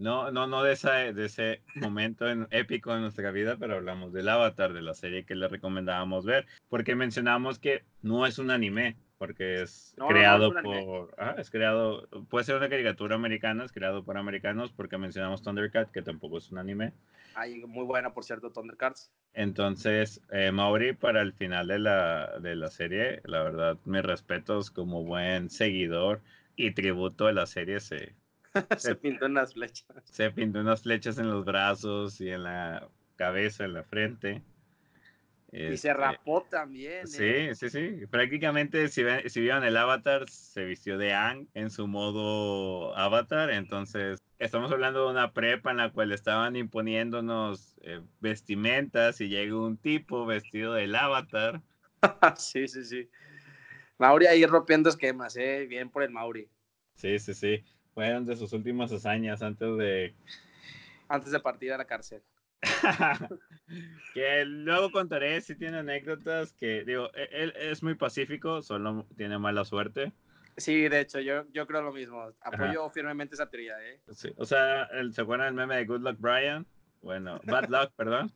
[0.01, 4.15] No, no, no de, esa, de ese momento en, épico en nuestra vida, pero hablamos
[4.15, 8.51] del avatar, de la serie que le recomendábamos ver, porque mencionamos que no es un
[8.51, 11.15] anime, porque es creado por...
[11.19, 15.91] Ah, es creado, puede ser una caricatura americana, es creado por americanos, porque mencionamos Thundercat,
[15.91, 16.95] que tampoco es un anime.
[17.35, 19.13] Ay, muy buena, por cierto, Thundercats.
[19.35, 24.71] Entonces, eh, Mauri, para el final de la, de la serie, la verdad, mis respetos
[24.71, 26.23] como buen seguidor
[26.57, 28.15] y tributo de la serie, se...
[28.79, 29.87] se pintó unas flechas.
[30.05, 34.43] Se pintó unas flechas en los brazos y en la cabeza, en la frente
[35.53, 37.07] y se este, rapó también.
[37.19, 37.55] ¿eh?
[37.55, 38.07] Sí, sí, sí.
[38.07, 43.51] Prácticamente, si, si vieron el avatar, se vistió de Ang en su modo avatar.
[43.51, 49.57] Entonces, estamos hablando de una prepa en la cual estaban imponiéndonos eh, vestimentas y llega
[49.57, 51.61] un tipo vestido del avatar.
[52.37, 53.11] sí, sí, sí.
[53.99, 55.67] Mauri ahí rompiendo esquemas, ¿eh?
[55.69, 56.49] Bien por el Mauri.
[56.95, 57.65] Sí, sí, sí.
[57.95, 60.15] Fueron de sus últimas hazañas antes de...
[61.09, 62.23] Antes de partir a la cárcel.
[64.15, 69.39] que luego contaré si tiene anécdotas que, digo, e, él es muy pacífico, solo tiene
[69.39, 70.13] mala suerte.
[70.57, 72.33] Sí, de hecho, yo, yo creo lo mismo.
[72.43, 74.01] Apoyo firmemente esa teoría, ¿eh?
[74.37, 76.67] o sea, ¿se acuerdan el meme de Good Luck Brian?
[77.03, 78.33] Bueno, Bad Luck, perdón.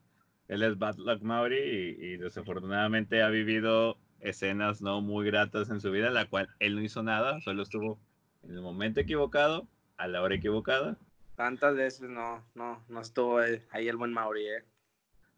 [0.48, 5.80] Él es Bad Luck Maori y, y, desafortunadamente ha vivido escenas no muy gratas en
[5.80, 8.00] su vida, en la cual él no hizo nada, solo estuvo
[8.44, 10.98] en el momento equivocado, a la hora equivocada,
[11.36, 14.64] Tantas veces no, no, no estuvo ahí el buen Mauri, ¿eh?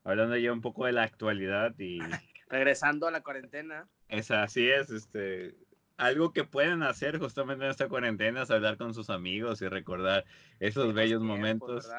[0.05, 1.99] Hablando ya un poco de la actualidad y...
[2.49, 3.89] Regresando a la cuarentena.
[4.09, 5.57] Es así es, este...
[5.97, 10.27] Algo que pueden hacer justamente en esta cuarentena es hablar con sus amigos y recordar
[10.61, 11.91] esos bellos momentos.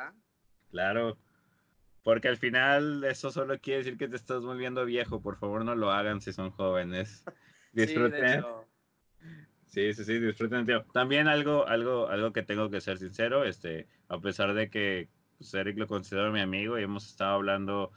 [0.70, 1.18] Claro,
[2.04, 5.20] porque al final eso solo quiere decir que te estás volviendo viejo.
[5.20, 7.26] Por favor, no lo hagan si son jóvenes.
[7.74, 8.46] Disfruten.
[9.68, 10.84] Sí, sí, sí, disfruten, tío.
[10.94, 15.54] También algo, algo, algo que tengo que ser sincero, este, a pesar de que pues,
[15.54, 17.92] Eric lo considero mi amigo y hemos estado hablando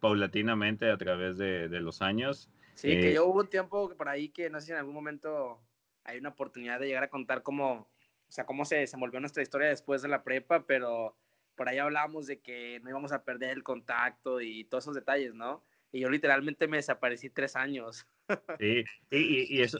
[0.00, 2.50] paulatinamente a través de, de los años.
[2.74, 4.94] Sí, que eh, yo hubo un tiempo por ahí que no sé si en algún
[4.94, 5.60] momento
[6.02, 7.88] hay una oportunidad de llegar a contar cómo,
[8.28, 11.16] o sea, cómo se desenvolvió nuestra historia después de la prepa, pero
[11.54, 15.34] por ahí hablábamos de que no íbamos a perder el contacto y todos esos detalles,
[15.34, 15.64] ¿no?
[15.92, 18.06] Y yo literalmente me desaparecí tres años.
[18.58, 19.78] Sí, y, y eso,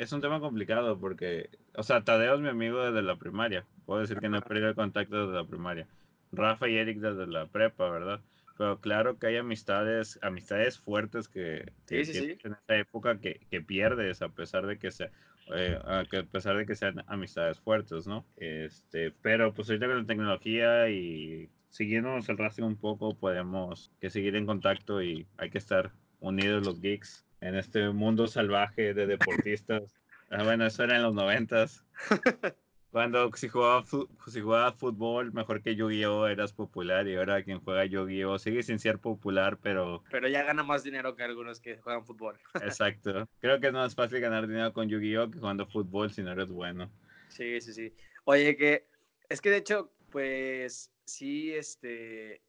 [0.00, 3.66] es un tema complicado porque, o sea, Tadeo es mi amigo desde la primaria.
[3.84, 5.86] Puedo decir que no he perdido el contacto desde la primaria.
[6.32, 8.20] Rafa y Eric desde la prepa, ¿verdad?
[8.56, 14.30] Pero claro que hay amistades, amistades fuertes que, en esa época que, que, pierdes a
[14.30, 15.10] pesar de que sea,
[15.54, 18.24] eh, a pesar de que sean amistades fuertes, ¿no?
[18.38, 24.08] Este, pero pues ahorita con la tecnología y siguiéndonos el rastro un poco podemos que
[24.08, 29.06] seguir en contacto y hay que estar unidos los geeks en este mundo salvaje de
[29.06, 29.82] deportistas.
[30.32, 31.84] Ah, bueno, eso era en los noventas.
[32.92, 33.84] Cuando si jugaba,
[34.28, 36.28] si jugaba fútbol, mejor que Yu-Gi-Oh!
[36.28, 38.38] eras popular y ahora quien juega Yu-Gi-Oh!
[38.38, 40.04] sigue sin ser popular, pero...
[40.08, 42.38] Pero ya gana más dinero que algunos que juegan fútbol.
[42.62, 43.28] Exacto.
[43.40, 45.32] Creo que es más fácil ganar dinero con Yu-Gi-Oh!
[45.32, 46.88] que jugando fútbol si no eres bueno.
[47.28, 47.92] Sí, sí, sí.
[48.24, 48.86] Oye, que
[49.28, 52.42] es que de hecho, pues sí, este,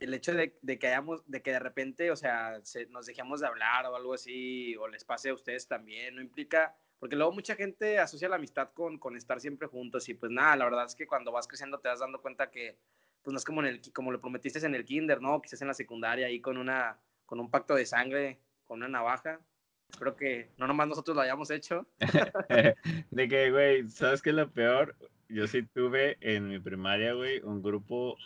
[0.00, 3.86] el hecho de, que hayamos, de que de repente, o sea, nos dejemos de hablar
[3.86, 7.98] o algo así, o les pase a ustedes también, no implica, porque luego mucha gente
[7.98, 11.06] asocia la amistad con, con estar siempre juntos y pues nada, la verdad es que
[11.06, 12.78] cuando vas creciendo te vas dando cuenta que
[13.22, 15.42] pues no es como, en el, como lo prometiste en el kinder, ¿no?
[15.42, 19.40] Quizás en la secundaria ahí con, una, con un pacto de sangre, con una navaja.
[19.98, 21.86] Creo que no nomás nosotros lo hayamos hecho.
[23.10, 24.94] de que, güey, ¿sabes qué es lo peor?
[25.28, 28.16] Yo sí tuve en mi primaria, güey, un grupo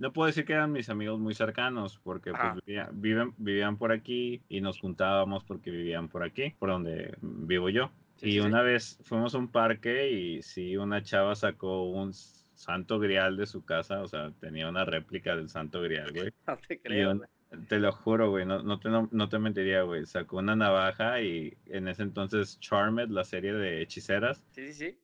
[0.00, 2.64] no puedo decir que eran mis amigos muy cercanos, porque pues,
[2.96, 7.92] vivían, vivían, por aquí y nos juntábamos porque vivían por aquí, por donde vivo yo.
[8.22, 13.36] y una vez fuimos a un parque y sí, una chava sacó un santo grial
[13.36, 16.32] de su casa, o sea, tenía una réplica del santo grial, güey.
[16.46, 17.20] No te creo,
[17.68, 20.06] te lo juro, güey, no, no, te, no, te mentiría, güey.
[20.06, 24.42] Sacó una navaja y en ese entonces Charmed, la serie de hechiceras,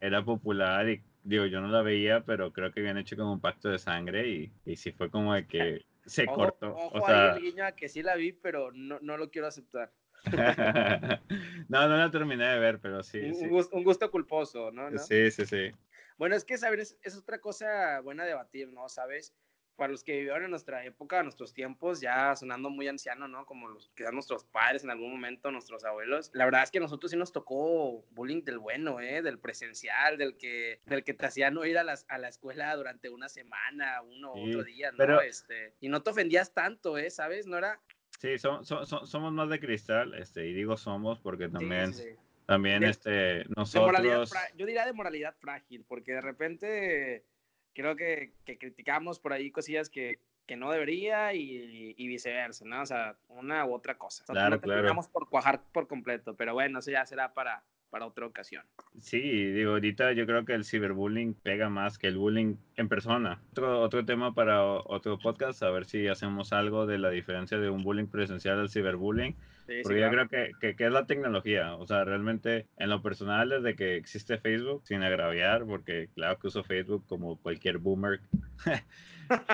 [0.01, 3.41] era popular y digo, yo no la veía, pero creo que habían hecho como un
[3.41, 6.75] pacto de sangre y, y sí fue como de que se cortó.
[6.75, 7.33] o sea...
[7.33, 9.93] ahí el guiño que sí la vi, pero no, no lo quiero aceptar.
[11.69, 13.21] no, no la terminé de ver, pero sí.
[13.21, 13.49] Un, sí.
[13.49, 14.97] Gusto, un gusto, culposo, ¿no?
[14.99, 15.71] Sí, sí, sí.
[16.17, 16.97] Bueno, es que, ¿sabes?
[17.03, 18.89] Es otra cosa buena debatir, ¿no?
[18.89, 19.35] ¿Sabes?
[19.77, 23.47] Para los que vivieron en nuestra época, nuestros tiempos, ya sonando muy anciano, ¿no?
[23.47, 26.31] Como los que eran nuestros padres en algún momento, nuestros abuelos.
[26.33, 29.23] La verdad es que a nosotros sí nos tocó bullying del bueno, ¿eh?
[29.23, 32.75] Del presencial, del que, del que te hacía no ir a, las, a la escuela
[32.75, 34.99] durante una semana, uno o otro día, ¿no?
[34.99, 35.21] Pero...
[35.21, 37.11] Este, y no te ofendías tanto, ¿eh?
[37.11, 37.47] ¿Sabes?
[37.47, 37.81] No era...
[38.19, 41.93] Sí, somos más de cristal, este, y digo somos porque también...
[42.47, 44.33] También, este, nosotros...
[44.55, 47.25] yo diría de moralidad frágil, porque de repente
[47.77, 52.81] creo que, que criticamos por ahí cosillas que, que no debería y, y, viceversa, ¿no?
[52.81, 54.25] O sea, una u otra cosa.
[54.29, 58.07] O sea, claro, no por cuajar por completo, pero bueno, eso ya será para, para
[58.07, 58.65] otra ocasión.
[58.99, 63.43] Sí, digo, ahorita yo creo que el ciberbullying pega más que el bullying en persona.
[63.51, 67.69] Otro, otro tema para otro podcast, a ver si hacemos algo de la diferencia de
[67.69, 69.37] un bullying presencial al ciberbullying.
[69.83, 71.75] Porque yo creo que, que, que, es la tecnología.
[71.77, 76.47] O sea, realmente en lo personal, desde que existe Facebook, sin agraviar, porque claro que
[76.47, 78.21] uso Facebook como cualquier boomer.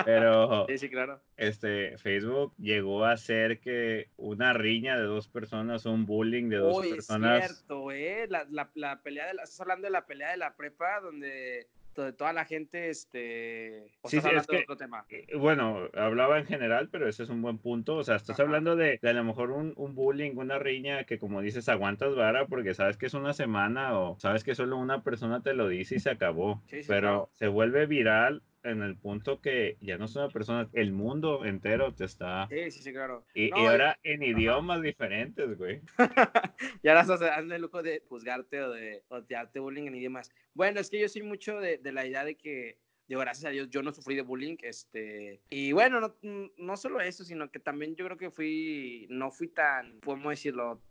[0.05, 1.19] Pero sí, sí, claro.
[1.35, 6.85] este, Facebook llegó a ser que una riña de dos personas, un bullying de dos
[6.85, 7.43] personas.
[7.43, 8.27] Es cierto, ¿eh?
[8.29, 11.67] La, la, la pelea de la, estás hablando de la pelea de la prepa donde
[11.93, 15.05] toda la gente, este, sí, sí, es que, otro tema.
[15.09, 17.95] Eh, bueno, hablaba en general, pero ese es un buen punto.
[17.95, 21.19] O sea, estás hablando de, de, a lo mejor un, un, bullying, una riña que
[21.19, 25.03] como dices, aguantas vara porque sabes que es una semana o sabes que solo una
[25.03, 26.61] persona te lo dice y se acabó.
[26.87, 31.45] pero se vuelve viral en el punto que ya no es una persona, el mundo
[31.45, 32.47] entero te está.
[32.47, 33.25] Sí, sí, sí, claro.
[33.33, 35.81] Y, ahora en idiomas diferentes, güey.
[36.83, 40.31] y ahora se dan el lujo de juzgarte o de, o de bullying en idiomas.
[40.53, 43.49] Bueno, es que yo soy mucho de, de la idea de que digo, gracias a
[43.49, 46.15] Dios yo no sufrí de bullying, este, y bueno, no,
[46.57, 50.81] no, solo eso, sino que también yo creo que fui, no fui tan, podemos decirlo,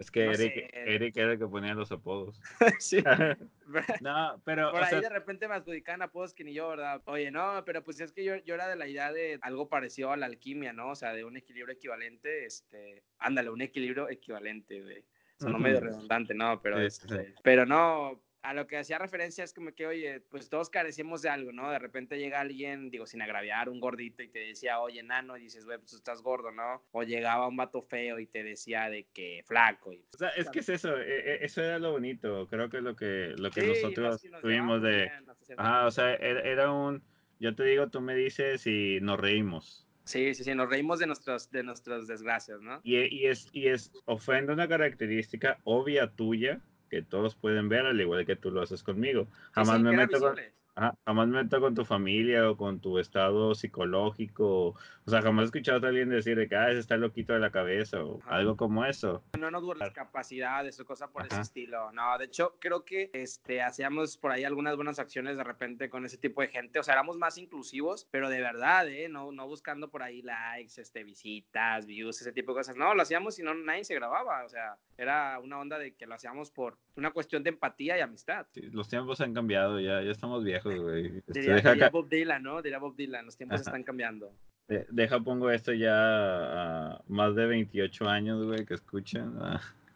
[0.00, 2.40] es que Eric, Eric, era el que ponía los apodos.
[2.80, 3.02] sí.
[4.00, 4.70] no, pero.
[4.70, 7.02] Por ahí de repente me adjudican apodos que ni yo, ¿verdad?
[7.04, 10.10] Oye, no, pero pues es que yo, yo era de la idea de algo parecido
[10.10, 10.90] a la alquimia, ¿no?
[10.90, 13.02] O sea, de un equilibrio equivalente, este.
[13.18, 15.04] Ándale, un equilibrio equivalente, güey.
[15.38, 16.60] Sonó uh medio redundante, ¿no?
[16.62, 20.70] Pero, este, pero no, a lo que hacía referencia es como que, oye, pues todos
[20.70, 21.70] carecemos de algo, ¿no?
[21.70, 25.42] De repente llega alguien, digo, sin agraviar, un gordito y te decía, oye, nano, y
[25.42, 26.82] dices, güey, pues estás gordo, ¿no?
[26.92, 29.92] O llegaba un vato feo y te decía de que flaco.
[29.92, 32.78] Y, o sea, es que es eso, e, e, eso era lo bonito, creo que
[32.78, 35.10] es lo que, lo que nosotros tuvimos de...
[35.58, 37.02] ah, o sea, era, un,
[37.38, 39.86] yo te digo, tú me dices y nos reímos.
[40.04, 42.80] Sí, sí, sí, nos reímos de nuestras, de nuestras desgracias, ¿no?
[42.82, 48.00] Y, y, es, y es, ofende una característica obvia tuya, que todos pueden ver, al
[48.00, 49.28] igual que tú lo haces conmigo.
[49.52, 50.36] Jamás me meto con,
[50.74, 54.74] jamás me meto con tu familia o con tu estado psicológico.
[55.04, 57.40] O sea, jamás he escuchado a alguien decir de que ah, ese está loquito de
[57.40, 59.22] la cabeza o algo como eso.
[59.38, 61.92] No nos las capacidades o cosas por ese estilo.
[61.92, 66.04] No, de hecho, creo que este, hacíamos por ahí algunas buenas acciones de repente con
[66.04, 66.78] ese tipo de gente.
[66.78, 69.08] O sea, éramos más inclusivos, pero de verdad, ¿eh?
[69.08, 72.76] No, no buscando por ahí likes, este, visitas, views, ese tipo de cosas.
[72.76, 74.44] No, lo hacíamos y no, nadie se grababa.
[74.44, 78.00] O sea, era una onda de que lo hacíamos por una cuestión de empatía y
[78.00, 78.46] amistad.
[78.54, 81.18] los tiempos han cambiado, ya, ya estamos viejos, güey.
[81.26, 82.62] Este, diría, Bob Dylan, ¿no?
[82.62, 84.32] Diría Bob Dylan, los tiempos están cambiando.
[84.68, 89.34] deja, pongo esto ya a más de 28 años, güey, que escuchen.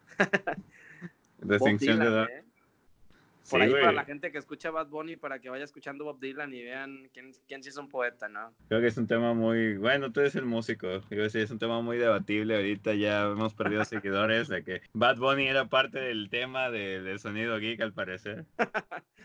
[1.41, 2.29] Distinción de edad.
[2.29, 2.44] ¿eh?
[3.49, 6.53] Por ahí para la gente que escucha Bad Bunny, para que vaya escuchando Bob Dylan
[6.53, 8.53] y vean quién, quién sí es un poeta, ¿no?
[8.67, 11.59] Creo que es un tema muy, bueno, tú eres el músico, yo decir, es un
[11.59, 16.29] tema muy debatible, ahorita ya hemos perdido seguidores de que Bad Bunny era parte del
[16.29, 18.45] tema del sonido geek al parecer.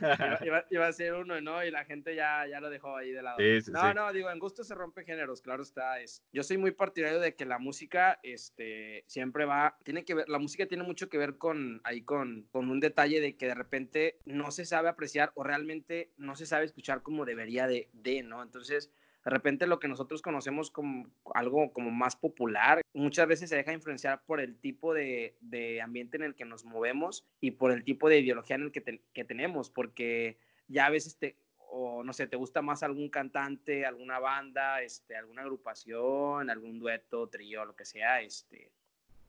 [0.70, 1.64] iba, a ser uno, ¿no?
[1.64, 3.38] Y la gente ya, ya lo dejó ahí de lado.
[3.72, 6.00] no, no, digo, en gusto se rompe géneros, claro está.
[6.00, 10.28] Es, yo soy muy partidario de que la música este, siempre va, tiene que ver,
[10.28, 13.54] la música tiene mucho que ver con, ahí con, con un detalle de que de
[13.54, 18.22] repente no se sabe apreciar o realmente no se sabe escuchar como debería de, de,
[18.22, 18.42] ¿no?
[18.42, 18.90] Entonces,
[19.24, 23.72] de repente lo que nosotros conocemos como algo como más popular, muchas veces se deja
[23.72, 27.84] influenciar por el tipo de, de ambiente en el que nos movemos y por el
[27.84, 31.36] tipo de ideología en el que, que tenemos, porque ya a veces te,
[31.70, 37.28] o no sé, te gusta más algún cantante, alguna banda, este, alguna agrupación, algún dueto,
[37.28, 38.70] trío, lo que sea, este,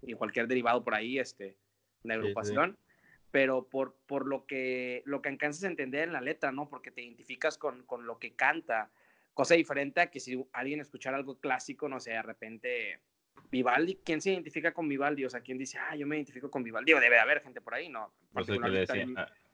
[0.01, 1.57] y cualquier derivado por ahí, este,
[2.03, 2.77] de agrupación.
[3.31, 6.67] Pero por, por lo, que, lo que alcanzas a entender en la letra, ¿no?
[6.67, 8.91] Porque te identificas con, con lo que canta.
[9.33, 12.99] Cosa diferente a que si alguien escuchara algo clásico, no sé, de repente
[13.49, 15.25] Vivaldi, ¿quién se identifica con Vivaldi?
[15.25, 16.93] O sea, ¿quién dice, ah, yo me identifico con Vivaldi?
[16.93, 18.13] debe haber gente por ahí, ¿no?
[18.33, 18.85] Pues que le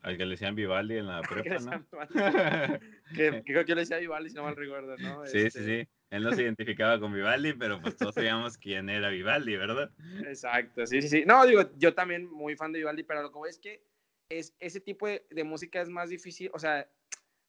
[0.04, 1.86] al que le decían Vivaldi en la prepa, ¿no?
[3.16, 5.26] que, que yo le decía Vivaldi, si no mal recuerdo, ¿no?
[5.26, 5.90] Sí, sí, este sí.
[6.10, 9.92] Él no se identificaba con Vivaldi, pero pues todos sabíamos quién era Vivaldi, ¿verdad?
[10.26, 11.24] Exacto, sí, sí, sí.
[11.26, 13.84] No, digo, yo también muy fan de Vivaldi, pero lo que voy es que
[14.30, 16.90] es, ese tipo de, música es más difícil, o sea,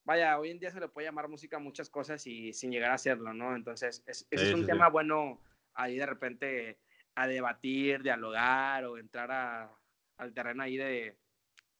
[0.04, 2.90] vaya, hoy en día se le puede llamar música a muchas cosas y sin llegar
[2.90, 3.54] a hacerlo, ¿no?
[3.54, 5.40] Entonces, ese es un tema bueno
[5.74, 6.78] ahí de repente
[7.14, 9.72] a debatir, dialogar o entrar a,
[10.16, 11.16] al terreno ahí de,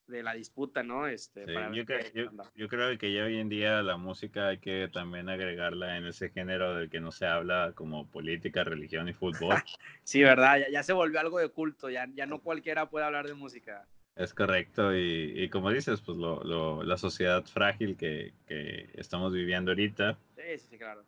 [0.08, 1.06] de la disputa, ¿no?
[1.06, 6.06] Este, yo, creo que ya hoy en día la música hay que también agregarla en
[6.06, 9.54] ese género del que no se habla como política, religión y fútbol.
[10.02, 10.58] sí, ¿verdad?
[10.70, 13.86] Ya, se volvió algo de culto, ya, ya no cualquiera puede hablar de música.
[14.16, 19.32] Es correcto, y, y como dices, pues lo, lo, la sociedad frágil que, que, estamos
[19.32, 20.18] viviendo ahorita.
[20.34, 21.04] Sí, sí, claro.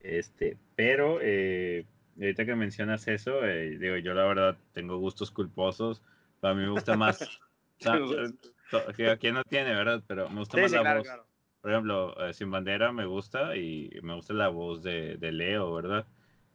[0.00, 1.84] Este, pero eh,
[2.16, 6.02] ahorita que mencionas eso, eh, digo, yo la verdad tengo gustos culposos.
[6.40, 7.18] Para mí me gusta más
[8.96, 10.02] que aquí no tiene, ¿verdad?
[10.06, 11.08] Pero me gusta más la voz.
[11.60, 15.74] Por ejemplo, eh, Sin Bandera me gusta y me gusta la voz de, de, Leo,
[15.74, 16.06] ¿verdad?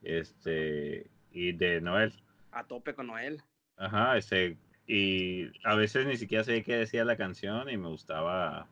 [0.01, 2.13] Este, y de Noel.
[2.51, 3.41] A tope con Noel.
[3.77, 4.57] Ajá, este,
[4.87, 8.67] y a veces ni siquiera sé qué decía la canción y me gustaba,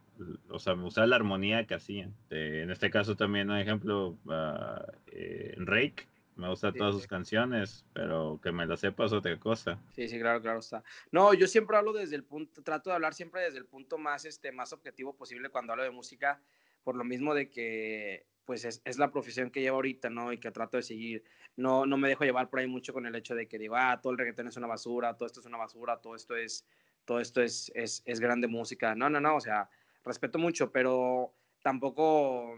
[0.50, 2.14] o sea, me gustaba la armonía que hacían.
[2.30, 8.40] en este caso también, un ejemplo, uh, eh, Rake, me gustan todas sus canciones, pero
[8.42, 9.80] que me las sepas otra cosa.
[9.92, 10.84] Sí, sí, claro, claro está.
[11.12, 14.26] No, yo siempre hablo desde el punto, trato de hablar siempre desde el punto más,
[14.26, 16.42] este, más objetivo posible cuando hablo de música,
[16.84, 20.34] por lo mismo de que, pues, es, es la profesión que llevo ahorita, ¿no?
[20.34, 21.24] Y que trato de seguir.
[21.56, 24.00] No, no me dejo llevar por ahí mucho con el hecho de que digo, ah,
[24.02, 26.66] todo el reggaetón es una basura, todo esto es una basura, todo esto es,
[27.06, 28.96] todo esto es, es, es grande música.
[28.96, 29.70] No, no, no, o sea,
[30.04, 32.58] respeto mucho, pero tampoco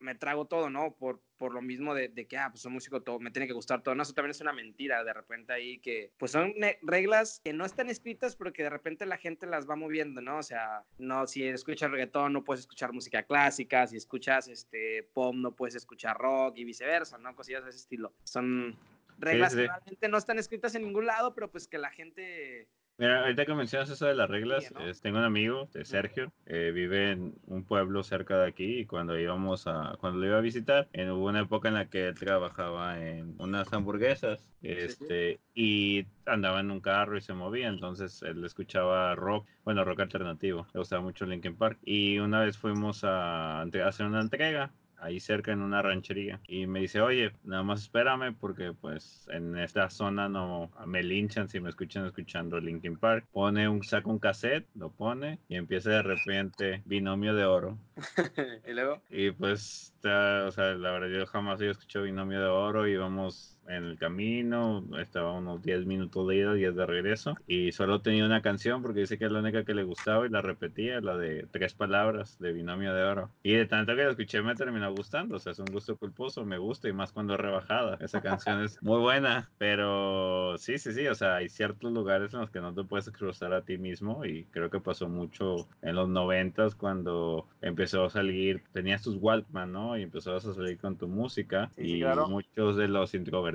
[0.00, 0.94] me trago todo, ¿no?
[0.96, 3.52] Por, por lo mismo de, de, que, ah, pues soy músico, todo, me tiene que
[3.52, 3.94] gustar todo.
[3.94, 7.64] No, eso también es una mentira, de repente ahí que, pues son reglas que no
[7.64, 10.38] están escritas, pero que de repente la gente las va moviendo, ¿no?
[10.38, 15.34] O sea, no, si escuchas reggaetón no puedes escuchar música clásica, si escuchas este pop
[15.34, 17.36] no puedes escuchar rock y viceversa, ¿no?
[17.36, 18.14] Cosillas de ese estilo.
[18.24, 18.76] Son
[19.18, 22.68] reglas que realmente no están escritas en ningún lado, pero pues que la gente
[23.00, 27.12] Mira, ahorita que mencionas eso de las reglas, tengo un amigo, de Sergio, eh, vive
[27.12, 30.86] en un pueblo cerca de aquí y cuando íbamos a, cuando lo iba a visitar,
[30.92, 36.60] en, hubo una época en la que él trabajaba en unas hamburguesas, este, y andaba
[36.60, 41.00] en un carro y se movía, entonces él escuchaba rock, bueno, rock alternativo, le gustaba
[41.00, 45.82] mucho Linkin Park, y una vez fuimos a hacer una entrega ahí cerca en una
[45.82, 46.40] ranchería.
[46.46, 51.48] Y me dice, oye, nada más espérame porque pues en esta zona no me linchan
[51.48, 53.26] si me escuchan escuchando Linkin Park.
[53.32, 57.78] Pone un, saca un cassette, lo pone y empieza de repente Binomio de Oro.
[58.68, 59.02] ¿Y luego?
[59.10, 63.59] Y pues, o sea, la verdad yo jamás había escuchado Binomio de Oro y vamos
[63.68, 68.24] en el camino, estaba unos 10 minutos de ida, 10 de regreso, y solo tenía
[68.24, 71.16] una canción porque dice que es la única que le gustaba y la repetía, la
[71.16, 73.30] de tres palabras de Binomio de Oro.
[73.42, 76.44] Y de tanto que la escuché me terminó gustando, o sea, es un gusto culposo,
[76.44, 77.98] me gusta y más cuando es rebajada.
[78.00, 82.40] Esa canción es muy buena, pero sí, sí, sí, o sea, hay ciertos lugares en
[82.40, 85.96] los que no te puedes cruzar a ti mismo y creo que pasó mucho en
[85.96, 89.96] los noventas cuando empezó a salir, tenías tus Walkman, ¿no?
[89.96, 93.49] Y empezabas a salir con tu música y muchos de los introvertidos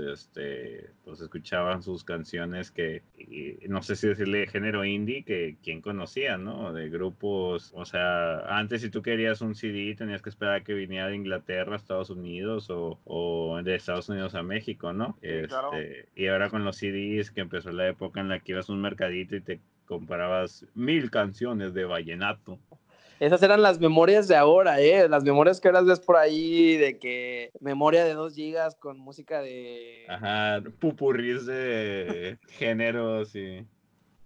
[0.00, 3.02] este, pues escuchaban sus canciones que,
[3.68, 6.72] no sé si decirle género indie, que quien conocía, ¿no?
[6.72, 10.74] De grupos, o sea, antes si tú querías un CD tenías que esperar a que
[10.74, 15.18] viniera de Inglaterra a Estados Unidos o, o de Estados Unidos a México, ¿no?
[15.22, 18.72] este, Y ahora con los CDs, que empezó la época en la que ibas a
[18.72, 22.58] un mercadito y te comparabas mil canciones de vallenato.
[23.20, 25.08] Esas eran las memorias de ahora, ¿eh?
[25.08, 29.40] Las memorias que ahora ves por ahí, de que memoria de 2 gigas con música
[29.40, 30.04] de...
[30.08, 33.66] Ajá, pupurris de géneros y...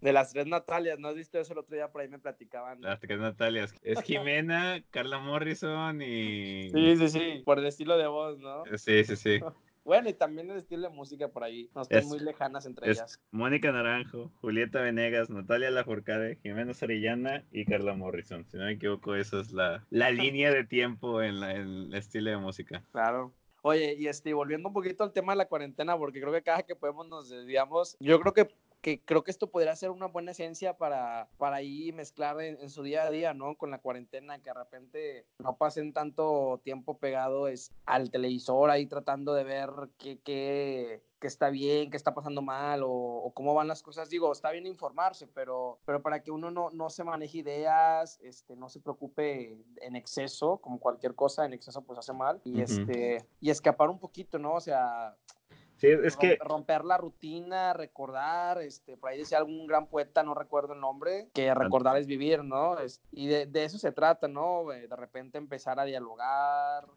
[0.00, 1.88] De las tres Natalias, ¿no has visto eso el otro día?
[1.90, 2.80] Por ahí me platicaban.
[2.80, 3.74] Las tres Natalias.
[3.82, 6.70] Es Jimena, Carla Morrison y...
[6.70, 8.62] Sí, sí, sí, por el estilo de voz, ¿no?
[8.76, 9.40] Sí, sí, sí.
[9.88, 11.70] Bueno, y también el estilo de música por ahí.
[11.74, 13.18] No están muy lejanas entre ellas.
[13.30, 18.44] Mónica Naranjo, Julieta Venegas, Natalia Lafourcade, Jimena Sarillana y Carla Morrison.
[18.44, 22.36] Si no me equivoco, esa es la, la línea de tiempo en, el estilo de
[22.36, 22.84] música.
[22.92, 23.32] Claro.
[23.62, 26.64] Oye, y este, volviendo un poquito al tema de la cuarentena, porque creo que cada
[26.64, 27.96] que podemos nos desviamos.
[27.98, 31.92] Yo creo que que creo que esto podría ser una buena esencia para, para ahí
[31.92, 33.56] mezclar en, su día a día, ¿no?
[33.56, 39.34] Con la cuarentena, que de repente no pasen tanto tiempo pegados al televisor ahí tratando
[39.34, 43.82] de ver qué, qué, qué está bien, qué está pasando mal o, cómo van las
[43.82, 44.10] cosas.
[44.10, 48.56] Digo, está bien informarse, pero, pero para que uno no, no se maneje ideas, este,
[48.56, 53.26] no se preocupe en exceso, como cualquier cosa, en exceso pues hace mal, y, este,
[53.40, 54.54] y escapar un poquito, ¿no?
[54.54, 55.16] O sea,
[55.78, 56.38] Sí, es que...
[56.40, 61.28] Romper la rutina, recordar, este, por ahí decía algún gran poeta, no recuerdo el nombre,
[61.32, 62.78] que recordar es vivir, ¿no?
[62.78, 64.66] Es, y de, de, eso se trata, ¿no?
[64.68, 66.88] De repente empezar a dialogar,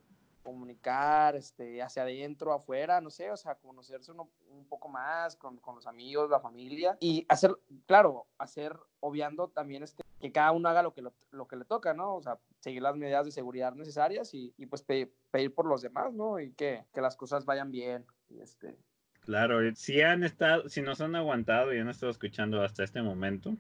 [0.41, 5.75] comunicar, este, hacia adentro, afuera, no sé, o sea, conocerse un poco más con, con,
[5.75, 7.55] los amigos, la familia y hacer,
[7.85, 11.65] claro, hacer, obviando también este, que cada uno haga lo que, lo, lo que le
[11.65, 12.15] toca, ¿no?
[12.15, 15.81] O sea, seguir las medidas de seguridad necesarias y, y pues pedir, pedir, por los
[15.81, 16.39] demás, ¿no?
[16.39, 18.05] Y que, que las cosas vayan bien.
[18.39, 18.75] Este.
[19.21, 23.57] Claro, si han estado, si nos han aguantado y han estado escuchando hasta este momento,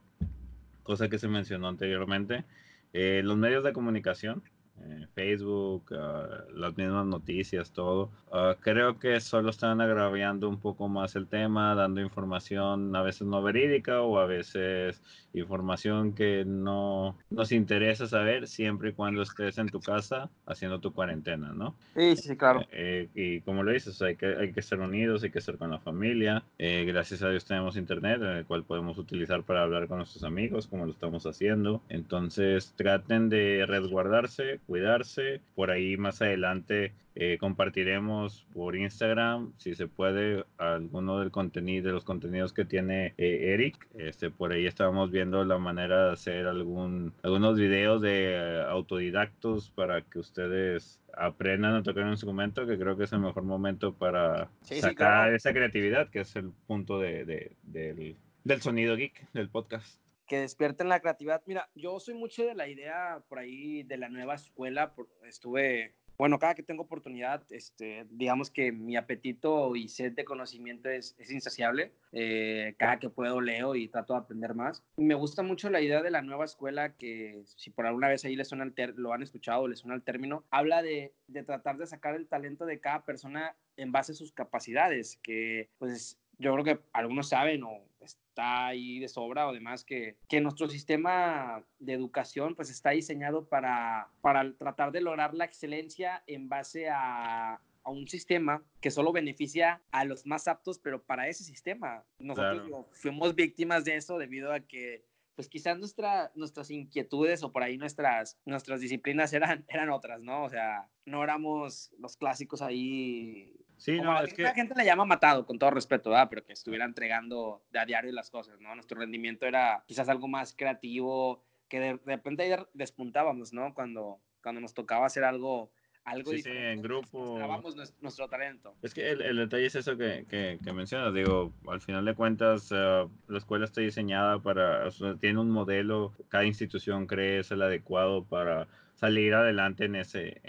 [0.83, 2.45] cosa que se mencionó anteriormente,
[2.93, 4.43] eh, los medios de comunicación,
[4.83, 8.09] eh, Facebook, ah, las mismas noticias, todo.
[8.31, 13.27] Ah, creo que solo están agraviando un poco más el tema, dando información a veces
[13.27, 15.01] no verídica o a veces
[15.33, 20.93] información que no nos interesa saber siempre y cuando estés en tu casa haciendo tu
[20.93, 21.75] cuarentena, ¿no?
[21.95, 22.65] Sí, sí, claro.
[22.71, 25.71] Eh, y como lo dices, hay que, hay que estar unidos, hay que estar con
[25.71, 26.43] la familia.
[26.57, 30.23] Eh, gracias a Dios tenemos internet en el cual podemos utilizar para hablar con nuestros
[30.23, 31.81] amigos, como lo estamos haciendo.
[31.89, 35.41] Entonces traten de resguardarse, cuidarse.
[35.53, 41.91] Por ahí más adelante eh, compartiremos por Instagram, si se puede, alguno del contenido, de
[41.91, 43.85] los contenidos que tiene eh, Eric.
[43.95, 49.71] Este, por ahí estábamos viendo la manera de hacer algún, algunos videos de eh, autodidactos
[49.71, 53.93] para que ustedes aprendan a tocar un instrumento, que creo que es el mejor momento
[53.93, 58.15] para sacar esa creatividad, que es el punto de, de, del,
[58.45, 59.99] del sonido geek del podcast
[60.31, 61.43] que despierten la creatividad.
[61.45, 64.93] Mira, yo soy mucho de la idea por ahí de la nueva escuela.
[65.25, 70.87] Estuve bueno, cada que tengo oportunidad, este, digamos que mi apetito y sed de conocimiento
[70.87, 71.91] es, es insaciable.
[72.13, 74.85] Eh, cada que puedo leo y trato de aprender más.
[74.95, 78.37] Me gusta mucho la idea de la nueva escuela que, si por alguna vez ahí
[78.37, 81.87] les suena el lo han escuchado, les suena el término, habla de, de tratar de
[81.87, 86.63] sacar el talento de cada persona en base a sus capacidades, que pues yo creo
[86.63, 91.93] que algunos saben o está ahí de sobra o demás que, que nuestro sistema de
[91.93, 97.89] educación pues está diseñado para, para tratar de lograr la excelencia en base a, a
[97.89, 102.03] un sistema que solo beneficia a los más aptos, pero para ese sistema.
[102.19, 107.63] Nosotros fuimos víctimas de eso debido a que pues quizás nuestra, nuestras inquietudes o por
[107.63, 110.43] ahí nuestras, nuestras disciplinas eran, eran otras, ¿no?
[110.43, 114.43] O sea, no éramos los clásicos ahí Sí, no, es que...
[114.43, 116.27] La gente le llama matado, con todo respeto, ¿verdad?
[116.29, 118.75] Pero que estuviera entregando de a diario las cosas, ¿no?
[118.75, 123.73] Nuestro rendimiento era quizás algo más creativo, que de, repente despuntábamos, ¿no?
[123.73, 125.71] Cuando, cuando nos tocaba hacer algo
[126.03, 126.67] algo sí, diferente.
[126.67, 127.35] Sí, en grupo.
[127.37, 128.75] Grabamos nuestro, talento.
[128.83, 131.11] Es que el, el, detalle es eso que, que, que, mencionas.
[131.15, 135.49] Digo, al final de cuentas, uh, la escuela está diseñada para, o sea, tiene un
[135.49, 140.39] modelo, cada institución cree es el adecuado para salir adelante en ese,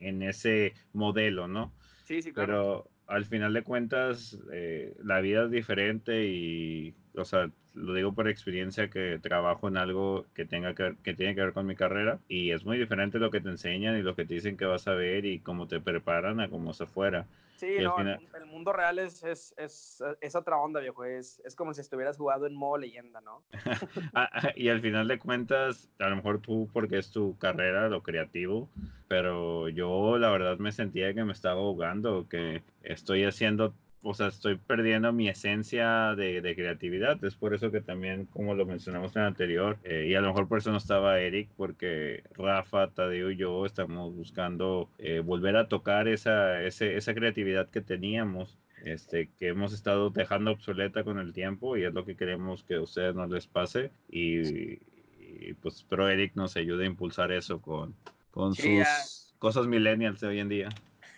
[0.00, 1.72] en ese modelo, ¿no?
[2.08, 2.32] Sí, sí.
[2.32, 8.12] Pero al final de cuentas, eh, la vida es diferente y, o sea, lo digo
[8.12, 11.76] por experiencia que trabajo en algo que tenga que, que tiene que ver con mi
[11.76, 14.64] carrera y es muy diferente lo que te enseñan y lo que te dicen que
[14.64, 17.26] vas a ver y cómo te preparan a cómo se fuera.
[17.58, 21.04] Sí, no, el, mundo real es, es, es, es, otra onda, viejo.
[21.04, 23.42] Es, es como si estuvieras jugando en modo leyenda, ¿no?
[24.14, 27.88] Ah, ah, y al final de cuentas, a lo mejor tú, porque es tu carrera,
[27.88, 28.68] lo creativo,
[29.08, 33.74] pero yo la verdad me sentía que me estaba ahogando, que estoy haciendo
[34.08, 37.22] o sea, estoy perdiendo mi esencia de, de, creatividad.
[37.24, 40.28] Es por eso que también, como lo mencionamos en el anterior, eh, y a lo
[40.28, 45.56] mejor por eso no estaba Eric, porque Rafa, Tadeo y yo estamos buscando eh, volver
[45.56, 48.58] a tocar esa, ese, esa creatividad que teníamos.
[48.84, 52.76] Este, que hemos estado dejando obsoleta con el tiempo y es lo que queremos que
[52.76, 54.78] a ustedes no les pase y,
[55.18, 57.92] y pues pero Eric nos ayude a impulsar eso con,
[58.30, 60.68] con sus cosas millennials de hoy en día.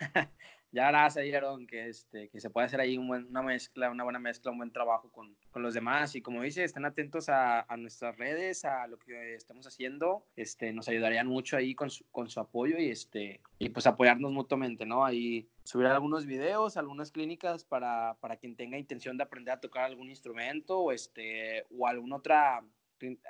[0.72, 4.52] ya gracias, Aaron, que, este, que se puede hacer ahí una mezcla, una buena mezcla,
[4.52, 6.14] un buen trabajo con, con los demás.
[6.14, 10.24] Y como dice, estén atentos a, a, nuestras redes, a lo que estamos haciendo.
[10.36, 14.30] Este, nos ayudarían mucho ahí con su, con su apoyo y, este, y pues apoyarnos
[14.30, 15.04] mutuamente, ¿no?
[15.04, 19.84] Ahí subir algunos videos, algunas clínicas para, para quien tenga intención de aprender a tocar
[19.84, 22.64] algún instrumento o, este, o algún, otra,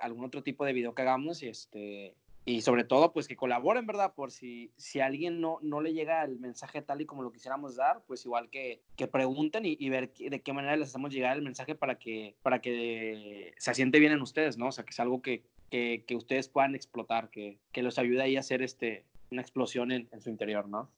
[0.03, 1.43] algún otro tipo de video que hagamos.
[1.43, 4.15] Y este, y sobre todo, pues que colaboren, ¿verdad?
[4.15, 7.33] Por si, si a alguien no, no le llega el mensaje tal y como lo
[7.33, 11.37] quisiéramos dar, pues igual que, que pregunten y, ver de qué manera les hacemos llegar
[11.37, 14.69] el mensaje para que, para que se asiente bien en ustedes, ¿no?
[14.69, 18.23] O sea, que es algo que, que, que ustedes puedan explotar, que, que los ayude
[18.23, 20.91] ahí a hacer este, una explosión en, en su interior, ¿no?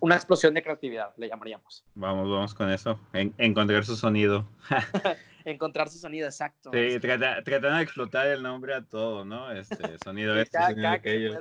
[0.00, 1.84] una, explosión de creatividad, le llamaríamos.
[1.94, 2.98] Vamos, vamos con eso.
[3.12, 4.48] encontrar su sonido.
[5.50, 6.70] encontrar su sonido, exacto.
[6.72, 9.50] Sí, tratando de explotar el nombre a todo, ¿no?
[9.52, 11.40] Este sonido este, sonido aquello.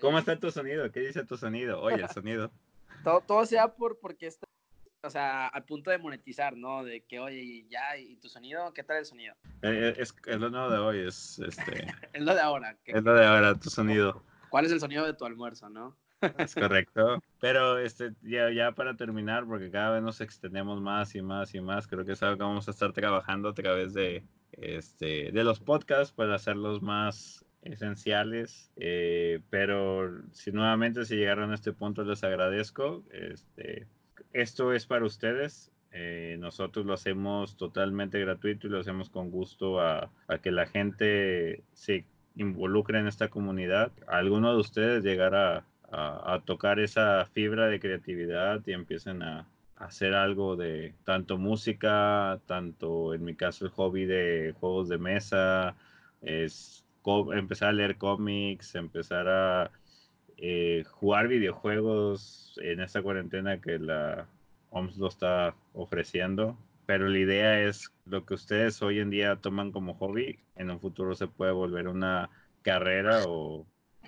[0.00, 0.90] ¿Cómo está tu sonido?
[0.90, 1.80] ¿Qué dice tu sonido?
[1.80, 2.50] Oye, el sonido.
[3.04, 4.46] todo, todo sea por, porque está,
[5.04, 6.84] o sea, al punto de monetizar, ¿no?
[6.84, 8.72] De que, oye, ya, ¿y tu sonido?
[8.72, 9.34] ¿Qué tal el sonido?
[9.62, 11.86] Eh, eh, es, es, lo nuevo de hoy, es este...
[12.12, 12.76] es lo de ahora.
[12.84, 14.22] Es lo de ahora, tu sonido.
[14.48, 15.96] ¿Cuál es el sonido de tu almuerzo, no?
[16.38, 17.22] Es correcto.
[17.40, 21.60] Pero este, ya, ya para terminar, porque cada vez nos extendemos más y más y
[21.60, 25.44] más, creo que es algo que vamos a estar trabajando a través de, este, de
[25.44, 28.70] los podcasts para hacerlos más esenciales.
[28.76, 33.04] Eh, pero si nuevamente si llegaron a este punto les agradezco.
[33.10, 33.86] Este,
[34.32, 35.70] esto es para ustedes.
[35.94, 40.66] Eh, nosotros lo hacemos totalmente gratuito y lo hacemos con gusto a, a que la
[40.66, 42.06] gente se
[42.36, 48.72] involucre en esta comunidad, alguno de ustedes llegará a, tocar esa fibra de creatividad y
[48.72, 54.88] empiecen a, hacer algo de tanto música, tanto en mi caso el hobby de juegos
[54.88, 55.74] de mesa,
[56.22, 56.84] es
[57.34, 59.70] empezar a leer cómics, empezar a
[60.36, 64.28] eh, jugar videojuegos en esta cuarentena que la
[64.70, 66.56] OMS lo está ofreciendo.
[66.86, 70.80] Pero la idea es lo que ustedes hoy en día toman como hobby, en un
[70.80, 72.30] futuro se puede volver una
[72.62, 73.66] carrera o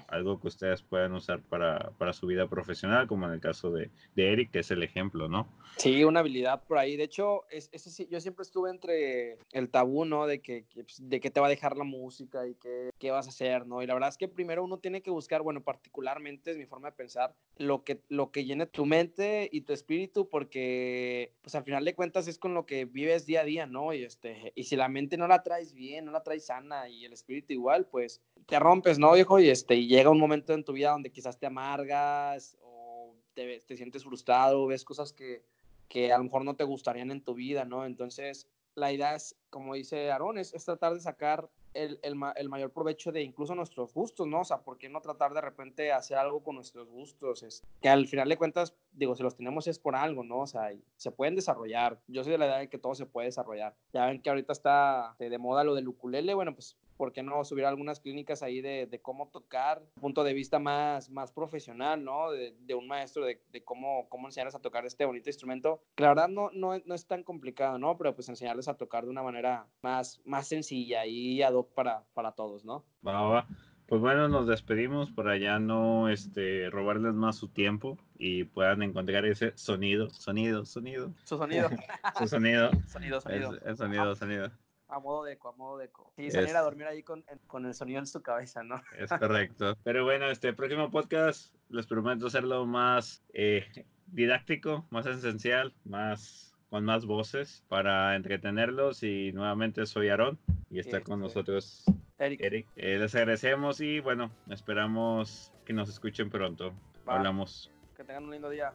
[0.09, 3.91] algo que ustedes puedan usar para, para su vida profesional, como en el caso de,
[4.15, 5.49] de, Eric, que es el ejemplo, ¿no?
[5.77, 6.97] Sí, una habilidad por ahí.
[6.97, 10.27] De hecho, es, sí, yo siempre estuve entre el tabú, ¿no?
[10.27, 13.27] De que, pues, de que te va a dejar la música y qué, qué vas
[13.27, 13.83] a hacer, ¿no?
[13.83, 16.91] Y la verdad es que primero uno tiene que buscar, bueno, particularmente es mi forma
[16.91, 21.65] de pensar, lo que, lo que llene tu mente y tu espíritu, porque, pues al
[21.65, 23.93] final de cuentas es con lo que vives día a día, ¿no?
[23.93, 27.05] Y, este, y si la mente no la traes bien, no la traes sana y
[27.05, 29.39] el espíritu igual, pues te rompes, ¿no, viejo?
[29.39, 33.61] Y, este, y llega un momento en tu vida donde quizás te amargas o te,
[33.61, 35.45] te sientes frustrado, ves cosas que,
[35.89, 37.87] que, a lo mejor no te gustarían en tu vida, ¿no?
[37.87, 42.49] Entonces, la idea es, como dice Aaron, es, es tratar de sacar el, el, el,
[42.49, 44.41] mayor provecho de incluso nuestros gustos, ¿no?
[44.41, 47.43] O sea, ¿por qué no tratar de repente hacer algo con nuestros gustos?
[47.43, 50.41] Es, que al final de cuentas, digo, si los tenemos es por algo, ¿no?
[50.41, 52.01] O sea, se pueden desarrollar.
[52.07, 53.77] Yo soy de la idea de que todo se puede desarrollar.
[53.93, 57.45] Ya ven que ahorita está de moda lo del ukulele, bueno, pues ¿por qué no
[57.45, 62.31] subir algunas clínicas ahí de, de cómo tocar, punto de vista más, más profesional, ¿no?
[62.31, 65.83] De, de un maestro, de, de, cómo, cómo enseñarles a tocar este bonito instrumento.
[65.95, 67.97] Que la verdad no, no, no, es tan complicado, ¿no?
[67.97, 72.05] Pero pues enseñarles a tocar de una manera más, más sencilla y ad hoc para,
[72.15, 72.85] para todos, ¿no?
[73.07, 73.47] Va, va.
[73.87, 79.27] Pues bueno, nos despedimos para ya no este, robarles más su tiempo y puedan encontrar
[79.27, 81.13] ese sonido, sonido, sonido.
[81.25, 81.69] Su sonido.
[82.19, 82.71] su sonido.
[82.89, 83.59] sonido, sonido.
[83.63, 84.51] el sonido, sonido
[84.95, 86.13] a modo de eco, a modo de eco.
[86.17, 88.83] Y salir a dormir ahí con, con, el sonido en su cabeza, ¿no?
[88.97, 89.77] Es correcto.
[89.85, 93.67] Pero bueno, este próximo podcast les prometo hacerlo más eh,
[94.07, 100.41] didáctico, más esencial, más con más voces para entretenerlos y nuevamente soy Aarón
[100.71, 101.85] y está con este, nosotros
[102.19, 102.41] Eric.
[102.41, 102.69] Eric.
[102.75, 106.73] Eh, les agradecemos y bueno, esperamos que nos escuchen pronto.
[107.07, 107.71] Hablamos.
[107.97, 108.73] Que tengan un lindo día.